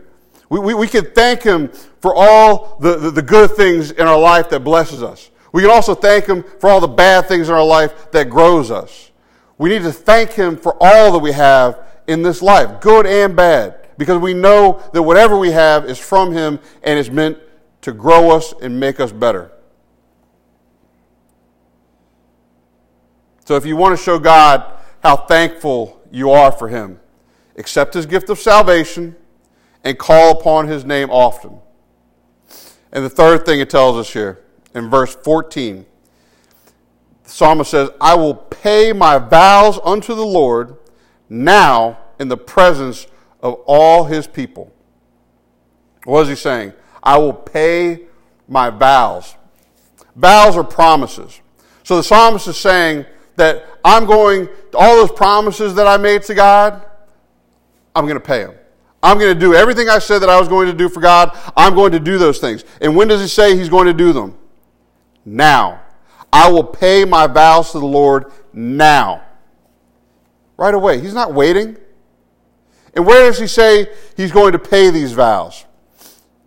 We, 0.50 0.60
we, 0.60 0.74
we 0.74 0.88
can 0.88 1.06
thank 1.06 1.42
Him 1.42 1.70
for 2.02 2.14
all 2.14 2.78
the, 2.80 2.98
the, 2.98 3.12
the 3.12 3.22
good 3.22 3.52
things 3.52 3.92
in 3.92 4.06
our 4.06 4.20
life 4.20 4.50
that 4.50 4.60
blesses 4.60 5.02
us. 5.02 5.32
We 5.54 5.62
can 5.62 5.72
also 5.72 5.96
thank 5.96 6.26
Him 6.26 6.44
for 6.60 6.70
all 6.70 6.82
the 6.82 6.88
bad 6.88 7.28
things 7.28 7.48
in 7.48 7.56
our 7.56 7.66
life 7.66 8.12
that 8.12 8.30
grows 8.30 8.70
us. 8.70 9.09
We 9.60 9.70
need 9.70 9.84
to 9.84 9.92
thank 9.92 10.32
Him 10.32 10.58
for 10.58 10.76
all 10.80 11.12
that 11.12 11.20
we 11.20 11.34
have 11.34 11.86
in 12.08 12.24
this 12.24 12.42
life, 12.42 12.82
good 12.82 13.06
and 13.06 13.36
bad, 13.36 13.88
because 13.98 14.18
we 14.18 14.34
know 14.34 14.82
that 14.94 15.04
whatever 15.04 15.38
we 15.38 15.52
have 15.52 15.86
is 15.86 16.00
from 16.00 16.32
Him 16.32 16.60
and 16.82 16.98
is 16.98 17.12
meant 17.12 17.38
to 17.82 17.92
grow 17.92 18.32
us 18.32 18.54
and 18.62 18.80
make 18.80 19.00
us 19.00 19.12
better. 19.12 19.52
So 23.46 23.56
if 23.56 23.66
you 23.66 23.76
want 23.76 23.98
to 23.98 24.04
show 24.04 24.18
God 24.18 24.64
how 25.04 25.18
thankful 25.18 26.02
you 26.10 26.32
are 26.32 26.52
for 26.52 26.70
Him, 26.70 27.00
accept 27.58 27.94
His 27.94 28.06
gift 28.06 28.30
of 28.30 28.40
salvation 28.40 29.16
and 29.84 30.00
call 30.00 30.40
upon 30.40 30.68
His 30.68 30.86
name 30.86 31.10
often. 31.10 31.60
And 32.94 33.04
the 33.04 33.10
third 33.10 33.46
thing 33.46 33.60
it 33.60 33.70
tells 33.70 33.98
us 33.98 34.14
here 34.14 34.42
in 34.74 34.90
verse 34.90 35.16
14, 35.16 35.86
the 37.30 37.36
psalmist 37.36 37.72
says, 37.72 37.90
I 38.02 38.16
will 38.16 38.34
pay 38.34 38.92
my 38.92 39.20
vows 39.20 39.80
unto 39.84 40.16
the 40.16 40.26
Lord 40.26 40.78
now 41.30 42.00
in 42.20 42.28
the 42.28 42.38
presence 42.38 43.08
of 43.42 43.54
all 43.66 44.06
his 44.06 44.28
people. 44.28 44.74
What 46.06 46.24
is 46.24 46.30
he 46.30 46.36
saying? 46.36 46.74
I 47.04 47.18
will 47.18 47.34
pay 47.34 48.02
my 48.48 48.70
vows. 48.70 49.36
Vows 50.16 50.58
are 50.58 50.64
promises. 50.64 51.40
So 51.84 51.98
the 51.98 52.04
psalmist 52.04 52.48
is 52.48 52.58
saying, 52.58 53.06
that 53.40 53.66
I'm 53.84 54.06
going, 54.06 54.48
all 54.74 54.96
those 54.98 55.12
promises 55.12 55.74
that 55.76 55.88
I 55.88 55.98
made 55.98 56.22
to 56.24 56.36
God, 56.36 56.86
I'm 57.96 58.06
going 58.06 58.20
to 58.20 58.26
pay 58.26 58.44
them. 58.44 58.56
I'm 59.02 59.18
going 59.18 59.34
to 59.34 59.40
do 59.40 59.56
everything 59.56 59.90
I 59.90 60.00
said 60.00 60.20
that 60.20 60.30
I 60.30 60.38
was 60.38 60.48
going 60.48 60.68
to 60.68 60.74
do 60.74 60.90
for 60.90 61.00
God. 61.00 61.36
I'm 61.56 61.74
going 61.74 61.94
to 61.94 62.00
do 62.00 62.18
those 62.18 62.40
things. 62.40 62.66
And 62.82 62.96
when 62.96 63.08
does 63.08 63.22
he 63.22 63.28
say 63.28 63.58
he's 63.58 63.70
going 63.70 63.88
to 63.88 63.94
do 63.94 64.14
them? 64.14 64.38
Now. 65.26 65.82
I 66.32 66.50
will 66.52 66.64
pay 66.64 67.06
my 67.06 67.28
vows 67.28 67.72
to 67.72 67.80
the 67.80 67.86
Lord 67.86 68.32
now. 68.54 69.24
Right 70.58 70.74
away. 70.74 71.00
He's 71.00 71.14
not 71.14 71.34
waiting. 71.34 71.78
And 72.94 73.06
where 73.06 73.28
does 73.28 73.40
he 73.40 73.48
say 73.48 73.88
he's 74.18 74.32
going 74.32 74.52
to 74.52 74.60
pay 74.60 74.90
these 74.90 75.14
vows? 75.14 75.66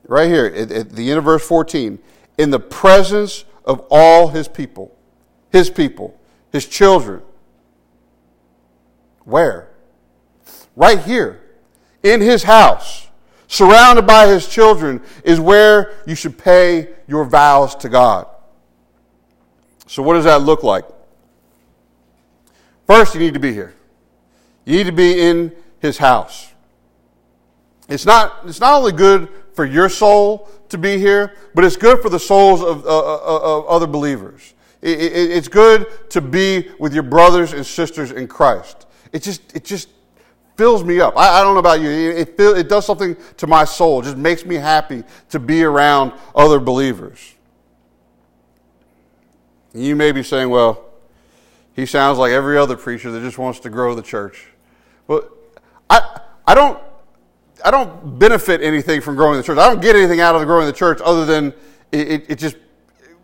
Right 0.06 0.28
here 0.28 0.46
at, 0.46 0.70
at 0.70 0.90
the 0.90 1.10
end 1.10 1.18
of 1.18 1.24
verse 1.24 1.46
14. 1.46 1.98
In 2.38 2.50
the 2.50 2.60
presence 2.60 3.44
of 3.64 3.84
all 3.90 4.28
his 4.28 4.48
people. 4.48 4.96
his 5.52 5.68
people, 5.70 6.18
his 6.50 6.66
children. 6.66 7.22
Where? 9.24 9.68
Right 10.74 10.98
here, 10.98 11.40
in 12.02 12.20
his 12.20 12.42
house, 12.42 13.06
surrounded 13.46 14.06
by 14.06 14.26
his 14.26 14.48
children, 14.48 15.02
is 15.24 15.38
where 15.38 15.92
you 16.06 16.14
should 16.14 16.38
pay 16.38 16.88
your 17.06 17.24
vows 17.24 17.76
to 17.76 17.88
God. 17.88 18.26
So, 19.92 20.02
what 20.02 20.14
does 20.14 20.24
that 20.24 20.40
look 20.40 20.62
like? 20.62 20.86
First, 22.86 23.12
you 23.12 23.20
need 23.20 23.34
to 23.34 23.40
be 23.40 23.52
here. 23.52 23.74
You 24.64 24.78
need 24.78 24.86
to 24.86 24.92
be 24.92 25.20
in 25.20 25.54
his 25.80 25.98
house. 25.98 26.50
It's 27.90 28.06
not, 28.06 28.38
it's 28.46 28.58
not 28.58 28.72
only 28.72 28.92
good 28.92 29.28
for 29.52 29.66
your 29.66 29.90
soul 29.90 30.48
to 30.70 30.78
be 30.78 30.96
here, 30.96 31.36
but 31.54 31.62
it's 31.62 31.76
good 31.76 32.00
for 32.00 32.08
the 32.08 32.18
souls 32.18 32.62
of, 32.62 32.86
uh, 32.86 32.88
uh, 32.88 33.16
uh 33.16 33.58
of 33.58 33.66
other 33.66 33.86
believers. 33.86 34.54
It, 34.80 34.98
it, 34.98 35.30
it's 35.30 35.48
good 35.48 35.86
to 36.08 36.22
be 36.22 36.70
with 36.78 36.94
your 36.94 37.02
brothers 37.02 37.52
and 37.52 37.66
sisters 37.66 38.12
in 38.12 38.28
Christ. 38.28 38.86
It 39.12 39.22
just, 39.22 39.54
it 39.54 39.66
just 39.66 39.90
fills 40.56 40.82
me 40.84 41.00
up. 41.00 41.18
I, 41.18 41.40
I 41.40 41.44
don't 41.44 41.52
know 41.52 41.60
about 41.60 41.82
you. 41.82 41.90
It, 41.90 42.34
feel, 42.38 42.56
it 42.56 42.70
does 42.70 42.86
something 42.86 43.14
to 43.36 43.46
my 43.46 43.66
soul. 43.66 44.00
It 44.00 44.04
just 44.04 44.16
makes 44.16 44.46
me 44.46 44.54
happy 44.54 45.04
to 45.28 45.38
be 45.38 45.62
around 45.62 46.14
other 46.34 46.60
believers. 46.60 47.34
You 49.74 49.96
may 49.96 50.12
be 50.12 50.22
saying, 50.22 50.50
well, 50.50 50.84
he 51.74 51.86
sounds 51.86 52.18
like 52.18 52.32
every 52.32 52.58
other 52.58 52.76
preacher 52.76 53.10
that 53.10 53.20
just 53.20 53.38
wants 53.38 53.60
to 53.60 53.70
grow 53.70 53.94
the 53.94 54.02
church. 54.02 54.46
Well, 55.06 55.28
I, 55.88 56.20
I 56.46 56.54
don't 56.54 56.78
I 57.64 57.70
don't 57.70 58.18
benefit 58.18 58.60
anything 58.60 59.00
from 59.00 59.14
growing 59.14 59.36
the 59.36 59.42
church. 59.42 59.58
I 59.58 59.68
don't 59.68 59.80
get 59.80 59.94
anything 59.96 60.20
out 60.20 60.34
of 60.34 60.44
growing 60.46 60.66
the 60.66 60.72
church 60.72 61.00
other 61.04 61.24
than 61.24 61.54
it, 61.92 62.24
it 62.28 62.38
just 62.38 62.56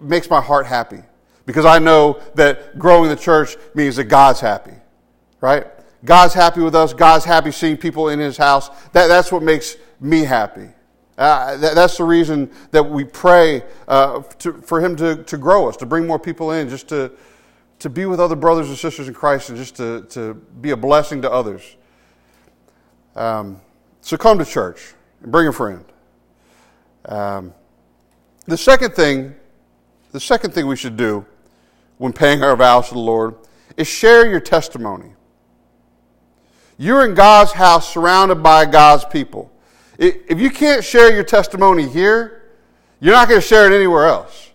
makes 0.01 0.31
my 0.31 0.41
heart 0.41 0.67
happy 0.67 1.03
because 1.45 1.65
I 1.65 1.79
know 1.79 2.21
that 2.35 2.79
growing 2.79 3.11
the 3.11 3.17
church 3.17 3.57
means 3.75 3.97
that 3.97 4.05
God's 4.05 4.41
happy, 4.41 4.75
right? 5.41 5.67
God's 6.05 6.35
happy 6.35 6.61
with 6.61 6.75
us. 6.75 6.93
God's 6.93 7.25
happy 7.25 7.51
seeing 7.51 7.77
people 7.77 8.11
in 8.11 8.19
His 8.19 8.37
house. 8.37 8.69
That, 8.93 9.09
that's 9.09 9.33
what 9.33 9.43
makes 9.43 9.77
me 9.99 10.21
happy. 10.21 10.69
Uh, 11.19 11.57
that, 11.57 11.75
that's 11.75 11.97
the 11.97 12.05
reason 12.05 12.49
that 12.71 12.83
we 12.83 13.03
pray 13.03 13.65
uh, 13.89 14.23
to, 14.39 14.53
for 14.63 14.81
Him 14.81 14.95
to, 14.97 15.25
to 15.25 15.37
grow 15.37 15.69
us, 15.69 15.77
to 15.79 15.87
bring 15.87 16.07
more 16.07 16.19
people 16.19 16.53
in, 16.53 16.69
just 16.69 16.89
to, 16.89 17.11
to 17.81 17.91
be 17.91 18.07
with 18.07 18.21
other 18.21 18.37
brothers 18.37 18.69
and 18.69 18.79
sisters 18.79 19.09
in 19.09 19.15
Christ, 19.15 19.49
and 19.49 19.59
just 19.59 19.75
to, 19.77 20.03
to 20.11 20.35
be 20.35 20.71
a 20.71 20.77
blessing 20.77 21.21
to 21.23 21.31
others. 21.31 21.77
Um, 23.17 23.61
so 24.01 24.17
come 24.17 24.39
to 24.39 24.45
church 24.45 24.95
and 25.21 25.33
bring 25.33 25.49
a 25.49 25.53
friend. 25.53 25.85
Um, 27.07 27.53
the 28.47 28.57
second 28.57 28.95
thing, 28.95 29.35
the 30.13 30.21
second 30.21 30.55
thing 30.55 30.69
we 30.69 30.77
should 30.77 30.97
do 30.97 31.27
when 31.97 32.13
paying 32.13 32.45
our 32.45 32.55
vows 32.55 32.89
to 32.89 32.95
the 32.95 33.01
Lord 33.01 33.35
is 33.77 33.89
share 33.89 34.31
your 34.31 34.41
testimony. 34.41 35.15
You're 36.77 37.05
in 37.05 37.15
God's 37.15 37.51
house 37.51 37.93
surrounded 37.93 38.37
by 38.37 38.67
God's 38.67 39.05
people. 39.05 39.51
If 39.99 40.41
you 40.41 40.51
can't 40.51 40.85
share 40.85 41.13
your 41.13 41.25
testimony 41.25 41.89
here, 41.89 42.43
you're 43.01 43.15
not 43.15 43.29
going 43.29 43.41
to 43.41 43.47
share 43.47 43.71
it 43.71 43.75
anywhere 43.75 44.07
else, 44.07 44.51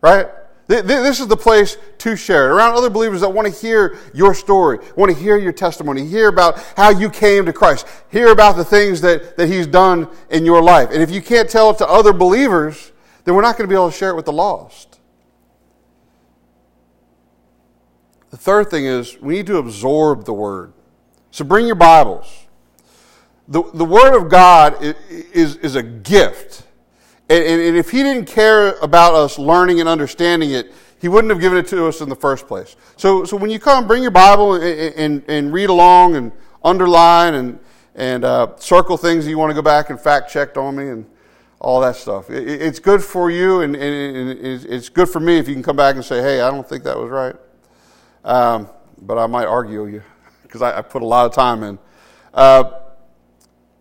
right? 0.00 0.26
This 0.66 1.18
is 1.18 1.26
the 1.26 1.36
place 1.36 1.76
to 1.98 2.14
share 2.14 2.48
it 2.48 2.52
around 2.52 2.74
other 2.74 2.90
believers 2.90 3.22
that 3.22 3.28
want 3.28 3.52
to 3.52 3.60
hear 3.60 3.98
your 4.14 4.34
story, 4.34 4.78
want 4.96 5.12
to 5.12 5.18
hear 5.18 5.36
your 5.36 5.52
testimony, 5.52 6.06
hear 6.06 6.28
about 6.28 6.58
how 6.76 6.90
you 6.90 7.10
came 7.10 7.46
to 7.46 7.52
Christ, 7.52 7.86
hear 8.10 8.30
about 8.30 8.56
the 8.56 8.64
things 8.64 9.00
that, 9.00 9.36
that 9.36 9.48
He's 9.48 9.66
done 9.66 10.08
in 10.30 10.44
your 10.44 10.62
life. 10.62 10.90
And 10.92 11.02
if 11.02 11.10
you 11.10 11.22
can't 11.22 11.50
tell 11.50 11.70
it 11.70 11.78
to 11.78 11.88
other 11.88 12.12
believers, 12.12 12.92
then 13.24 13.34
we're 13.34 13.42
not 13.42 13.56
going 13.56 13.68
to 13.68 13.72
be 13.72 13.76
able 13.76 13.90
to 13.90 13.96
share 13.96 14.10
it 14.10 14.16
with 14.16 14.26
the 14.26 14.32
lost. 14.32 15.00
The 18.30 18.36
third 18.36 18.70
thing 18.70 18.86
is 18.86 19.20
we 19.20 19.34
need 19.34 19.46
to 19.46 19.56
absorb 19.56 20.24
the 20.24 20.32
Word. 20.32 20.72
So 21.32 21.44
bring 21.44 21.66
your 21.66 21.74
Bibles. 21.74 22.46
The, 23.50 23.64
the 23.74 23.84
Word 23.84 24.16
of 24.16 24.30
God 24.30 24.80
is, 24.80 25.56
is, 25.56 25.74
a 25.74 25.82
gift. 25.82 26.62
And, 27.28 27.44
and, 27.44 27.76
if 27.76 27.90
he 27.90 28.04
didn't 28.04 28.26
care 28.26 28.76
about 28.78 29.14
us 29.14 29.40
learning 29.40 29.80
and 29.80 29.88
understanding 29.88 30.52
it, 30.52 30.72
he 31.00 31.08
wouldn't 31.08 31.32
have 31.32 31.40
given 31.40 31.58
it 31.58 31.66
to 31.68 31.86
us 31.86 32.00
in 32.00 32.08
the 32.08 32.14
first 32.14 32.46
place. 32.46 32.76
So, 32.96 33.24
so 33.24 33.36
when 33.36 33.50
you 33.50 33.58
come, 33.58 33.88
bring 33.88 34.02
your 34.02 34.12
Bible 34.12 34.54
and, 34.54 34.94
and, 34.94 35.24
and 35.26 35.52
read 35.52 35.68
along 35.68 36.14
and 36.14 36.30
underline 36.62 37.34
and, 37.34 37.58
and 37.96 38.24
uh, 38.24 38.56
circle 38.56 38.96
things 38.96 39.26
you 39.26 39.36
want 39.36 39.50
to 39.50 39.54
go 39.54 39.62
back 39.62 39.90
and 39.90 40.00
fact 40.00 40.30
check 40.30 40.56
on 40.56 40.76
me 40.76 40.88
and 40.88 41.06
all 41.58 41.80
that 41.80 41.96
stuff. 41.96 42.30
It, 42.30 42.46
it's 42.46 42.78
good 42.78 43.02
for 43.02 43.32
you 43.32 43.62
and, 43.62 43.74
and, 43.74 44.38
it's 44.40 44.88
good 44.88 45.08
for 45.08 45.18
me 45.18 45.38
if 45.38 45.48
you 45.48 45.54
can 45.54 45.62
come 45.62 45.76
back 45.76 45.96
and 45.96 46.04
say, 46.04 46.22
hey, 46.22 46.40
I 46.40 46.50
don't 46.52 46.68
think 46.68 46.84
that 46.84 46.96
was 46.96 47.10
right. 47.10 47.34
Um, 48.24 48.68
but 49.02 49.18
I 49.18 49.26
might 49.26 49.46
argue 49.46 49.86
you 49.86 50.02
because 50.42 50.62
I, 50.62 50.78
I, 50.78 50.82
put 50.82 51.02
a 51.02 51.06
lot 51.06 51.26
of 51.26 51.32
time 51.32 51.62
in. 51.62 51.78
Uh, 52.34 52.79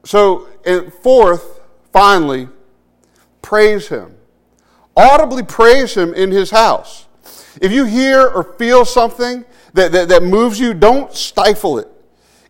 so, 0.09 0.47
fourth, 1.03 1.59
finally, 1.93 2.49
praise 3.43 3.89
him. 3.89 4.15
Audibly 4.97 5.43
praise 5.43 5.93
him 5.93 6.15
in 6.15 6.31
his 6.31 6.49
house. 6.49 7.05
If 7.61 7.71
you 7.71 7.85
hear 7.85 8.27
or 8.27 8.43
feel 8.43 8.85
something 8.85 9.45
that, 9.75 9.91
that, 9.91 10.09
that 10.09 10.23
moves 10.23 10.59
you, 10.59 10.73
don't 10.73 11.13
stifle 11.13 11.77
it. 11.77 11.87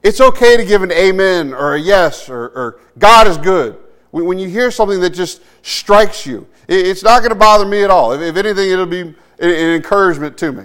It's 0.04 0.22
okay 0.22 0.56
to 0.56 0.64
give 0.64 0.84
an 0.84 0.94
amen 0.94 1.54
or 1.54 1.76
a 1.76 1.78
yes 1.78 2.30
or, 2.30 2.46
or 2.46 2.80
God 2.98 3.28
is 3.28 3.38
good. 3.38 3.78
When 4.12 4.40
you 4.40 4.48
hear 4.48 4.72
something 4.72 5.02
that 5.02 5.10
just 5.10 5.42
strikes 5.62 6.26
you, 6.26 6.48
it's 6.66 7.04
not 7.04 7.20
going 7.20 7.32
to 7.32 7.36
bother 7.36 7.66
me 7.66 7.84
at 7.84 7.90
all. 7.90 8.14
If 8.14 8.38
anything, 8.38 8.72
it'll 8.72 8.86
be 8.86 9.02
an 9.02 9.50
encouragement 9.76 10.38
to 10.38 10.54
me. 10.54 10.64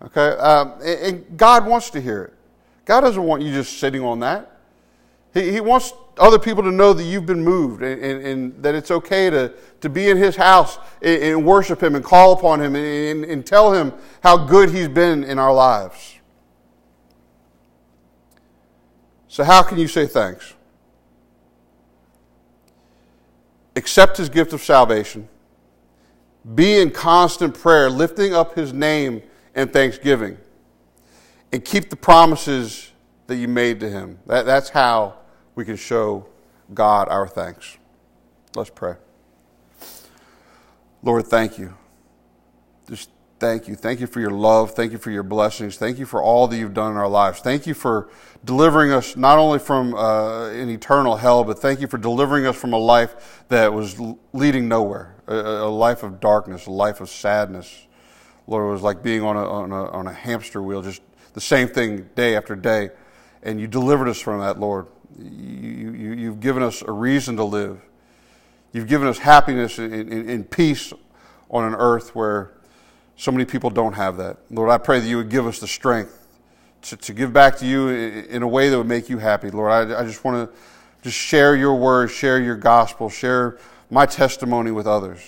Okay? 0.00 0.28
Um, 0.38 0.74
and 0.80 1.36
God 1.36 1.66
wants 1.66 1.90
to 1.90 2.00
hear 2.00 2.22
it. 2.22 2.34
God 2.84 3.00
doesn't 3.00 3.24
want 3.24 3.42
you 3.42 3.52
just 3.52 3.80
sitting 3.80 4.04
on 4.04 4.20
that. 4.20 4.49
He, 5.32 5.52
he 5.52 5.60
wants 5.60 5.92
other 6.18 6.38
people 6.38 6.62
to 6.64 6.72
know 6.72 6.92
that 6.92 7.04
you've 7.04 7.26
been 7.26 7.42
moved 7.42 7.82
and, 7.82 8.02
and, 8.02 8.26
and, 8.26 8.62
that 8.62 8.74
it's 8.74 8.90
okay 8.90 9.30
to, 9.30 9.52
to 9.80 9.88
be 9.88 10.10
in 10.10 10.16
his 10.16 10.36
house 10.36 10.78
and, 11.00 11.22
and 11.22 11.46
worship 11.46 11.82
him 11.82 11.94
and 11.94 12.04
call 12.04 12.32
upon 12.32 12.60
him 12.60 12.76
and, 12.76 13.24
and 13.24 13.46
tell 13.46 13.72
him 13.72 13.92
how 14.22 14.36
good 14.36 14.70
he's 14.70 14.88
been 14.88 15.24
in 15.24 15.38
our 15.38 15.52
lives. 15.52 16.16
So, 19.28 19.44
how 19.44 19.62
can 19.62 19.78
you 19.78 19.86
say 19.86 20.06
thanks? 20.06 20.54
Accept 23.76 24.16
his 24.16 24.28
gift 24.28 24.52
of 24.52 24.60
salvation. 24.60 25.28
Be 26.54 26.80
in 26.80 26.90
constant 26.90 27.54
prayer, 27.54 27.88
lifting 27.88 28.34
up 28.34 28.56
his 28.56 28.72
name 28.72 29.22
and 29.54 29.72
thanksgiving. 29.72 30.36
And 31.52 31.64
keep 31.64 31.90
the 31.90 31.96
promises 31.96 32.90
that 33.28 33.36
you 33.36 33.46
made 33.46 33.78
to 33.80 33.88
him. 33.88 34.18
That, 34.26 34.46
that's 34.46 34.68
how 34.68 35.19
we 35.60 35.66
can 35.66 35.76
show 35.76 36.24
God 36.72 37.10
our 37.10 37.28
thanks. 37.28 37.76
Let's 38.54 38.70
pray. 38.70 38.94
Lord, 41.02 41.26
thank 41.26 41.58
you. 41.58 41.74
Just 42.88 43.10
thank 43.38 43.68
you. 43.68 43.74
Thank 43.74 44.00
you 44.00 44.06
for 44.06 44.20
your 44.20 44.30
love. 44.30 44.70
Thank 44.70 44.92
you 44.92 44.96
for 44.96 45.10
your 45.10 45.22
blessings. 45.22 45.76
Thank 45.76 45.98
you 45.98 46.06
for 46.06 46.22
all 46.22 46.48
that 46.48 46.56
you've 46.56 46.72
done 46.72 46.92
in 46.92 46.96
our 46.96 47.10
lives. 47.10 47.40
Thank 47.40 47.66
you 47.66 47.74
for 47.74 48.08
delivering 48.42 48.90
us 48.90 49.18
not 49.18 49.36
only 49.36 49.58
from 49.58 49.92
uh, 49.94 50.48
an 50.48 50.70
eternal 50.70 51.16
hell, 51.16 51.44
but 51.44 51.58
thank 51.58 51.82
you 51.82 51.88
for 51.88 51.98
delivering 51.98 52.46
us 52.46 52.56
from 52.56 52.72
a 52.72 52.78
life 52.78 53.44
that 53.48 53.70
was 53.70 54.00
leading 54.32 54.66
nowhere, 54.66 55.14
a, 55.26 55.34
a 55.34 55.68
life 55.68 56.02
of 56.02 56.20
darkness, 56.20 56.68
a 56.68 56.70
life 56.70 57.02
of 57.02 57.10
sadness. 57.10 57.86
Lord, 58.46 58.66
it 58.66 58.72
was 58.72 58.80
like 58.80 59.02
being 59.02 59.20
on 59.20 59.36
a, 59.36 59.46
on 59.46 59.72
a, 59.72 59.90
on 59.90 60.06
a 60.06 60.12
hamster 60.14 60.62
wheel, 60.62 60.80
just 60.80 61.02
the 61.34 61.40
same 61.42 61.68
thing 61.68 62.08
day 62.14 62.34
after 62.34 62.56
day. 62.56 62.88
And 63.42 63.60
you 63.60 63.66
delivered 63.66 64.08
us 64.08 64.18
from 64.18 64.40
that, 64.40 64.58
Lord. 64.58 64.86
You, 65.18 65.92
you, 65.92 66.12
you've 66.12 66.40
given 66.40 66.62
us 66.62 66.82
a 66.82 66.92
reason 66.92 67.36
to 67.36 67.44
live. 67.44 67.80
You've 68.72 68.88
given 68.88 69.08
us 69.08 69.18
happiness 69.18 69.78
and, 69.78 70.48
peace 70.50 70.92
on 71.50 71.64
an 71.64 71.74
earth 71.74 72.14
where 72.14 72.52
so 73.16 73.32
many 73.32 73.44
people 73.44 73.70
don't 73.70 73.94
have 73.94 74.16
that. 74.18 74.38
Lord, 74.50 74.70
I 74.70 74.78
pray 74.78 75.00
that 75.00 75.08
you 75.08 75.16
would 75.16 75.28
give 75.28 75.46
us 75.46 75.58
the 75.58 75.66
strength 75.66 76.28
to, 76.82 76.96
to 76.96 77.12
give 77.12 77.32
back 77.32 77.56
to 77.58 77.66
you 77.66 77.88
in 77.88 78.42
a 78.42 78.48
way 78.48 78.70
that 78.70 78.78
would 78.78 78.86
make 78.86 79.08
you 79.08 79.18
happy. 79.18 79.50
Lord, 79.50 79.70
I, 79.70 80.00
I 80.00 80.04
just 80.04 80.24
want 80.24 80.50
to 80.50 80.56
just 81.02 81.16
share 81.16 81.56
your 81.56 81.74
word, 81.74 82.10
share 82.10 82.40
your 82.40 82.56
gospel, 82.56 83.10
share 83.10 83.58
my 83.90 84.06
testimony 84.06 84.70
with 84.70 84.86
others. 84.86 85.20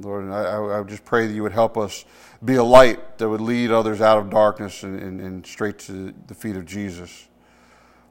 Lord, 0.00 0.30
I, 0.30 0.80
I 0.80 0.82
just 0.84 1.04
pray 1.04 1.26
that 1.26 1.32
you 1.32 1.42
would 1.42 1.52
help 1.52 1.76
us 1.76 2.04
be 2.44 2.54
a 2.54 2.62
light 2.62 3.18
that 3.18 3.28
would 3.28 3.40
lead 3.40 3.72
others 3.72 4.00
out 4.00 4.18
of 4.18 4.30
darkness 4.30 4.84
and, 4.84 5.00
and, 5.00 5.20
and 5.20 5.46
straight 5.46 5.78
to 5.80 6.14
the 6.28 6.34
feet 6.34 6.56
of 6.56 6.64
Jesus. 6.66 7.28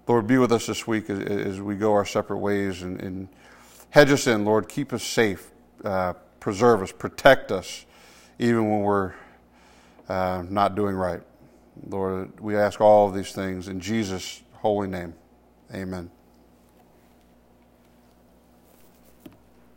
Lord, 0.07 0.25
be 0.25 0.37
with 0.37 0.51
us 0.51 0.67
this 0.67 0.87
week 0.87 1.09
as, 1.09 1.19
as 1.19 1.61
we 1.61 1.75
go 1.75 1.93
our 1.93 2.05
separate 2.05 2.37
ways 2.37 2.81
and, 2.81 3.01
and, 3.01 3.27
hedge 3.89 4.11
us 4.11 4.27
in, 4.27 4.45
Lord. 4.45 4.67
Keep 4.67 4.93
us 4.93 5.03
safe, 5.03 5.51
uh, 5.83 6.13
preserve 6.39 6.81
us, 6.81 6.91
protect 6.91 7.51
us, 7.51 7.85
even 8.37 8.69
when 8.69 8.81
we're 8.81 9.13
uh, 10.09 10.43
not 10.49 10.75
doing 10.75 10.95
right. 10.95 11.21
Lord, 11.87 12.39
we 12.39 12.55
ask 12.55 12.81
all 12.81 13.07
of 13.07 13.15
these 13.15 13.31
things 13.31 13.67
in 13.67 13.79
Jesus' 13.79 14.41
holy 14.53 14.87
name. 14.87 15.13
Amen. 15.73 16.11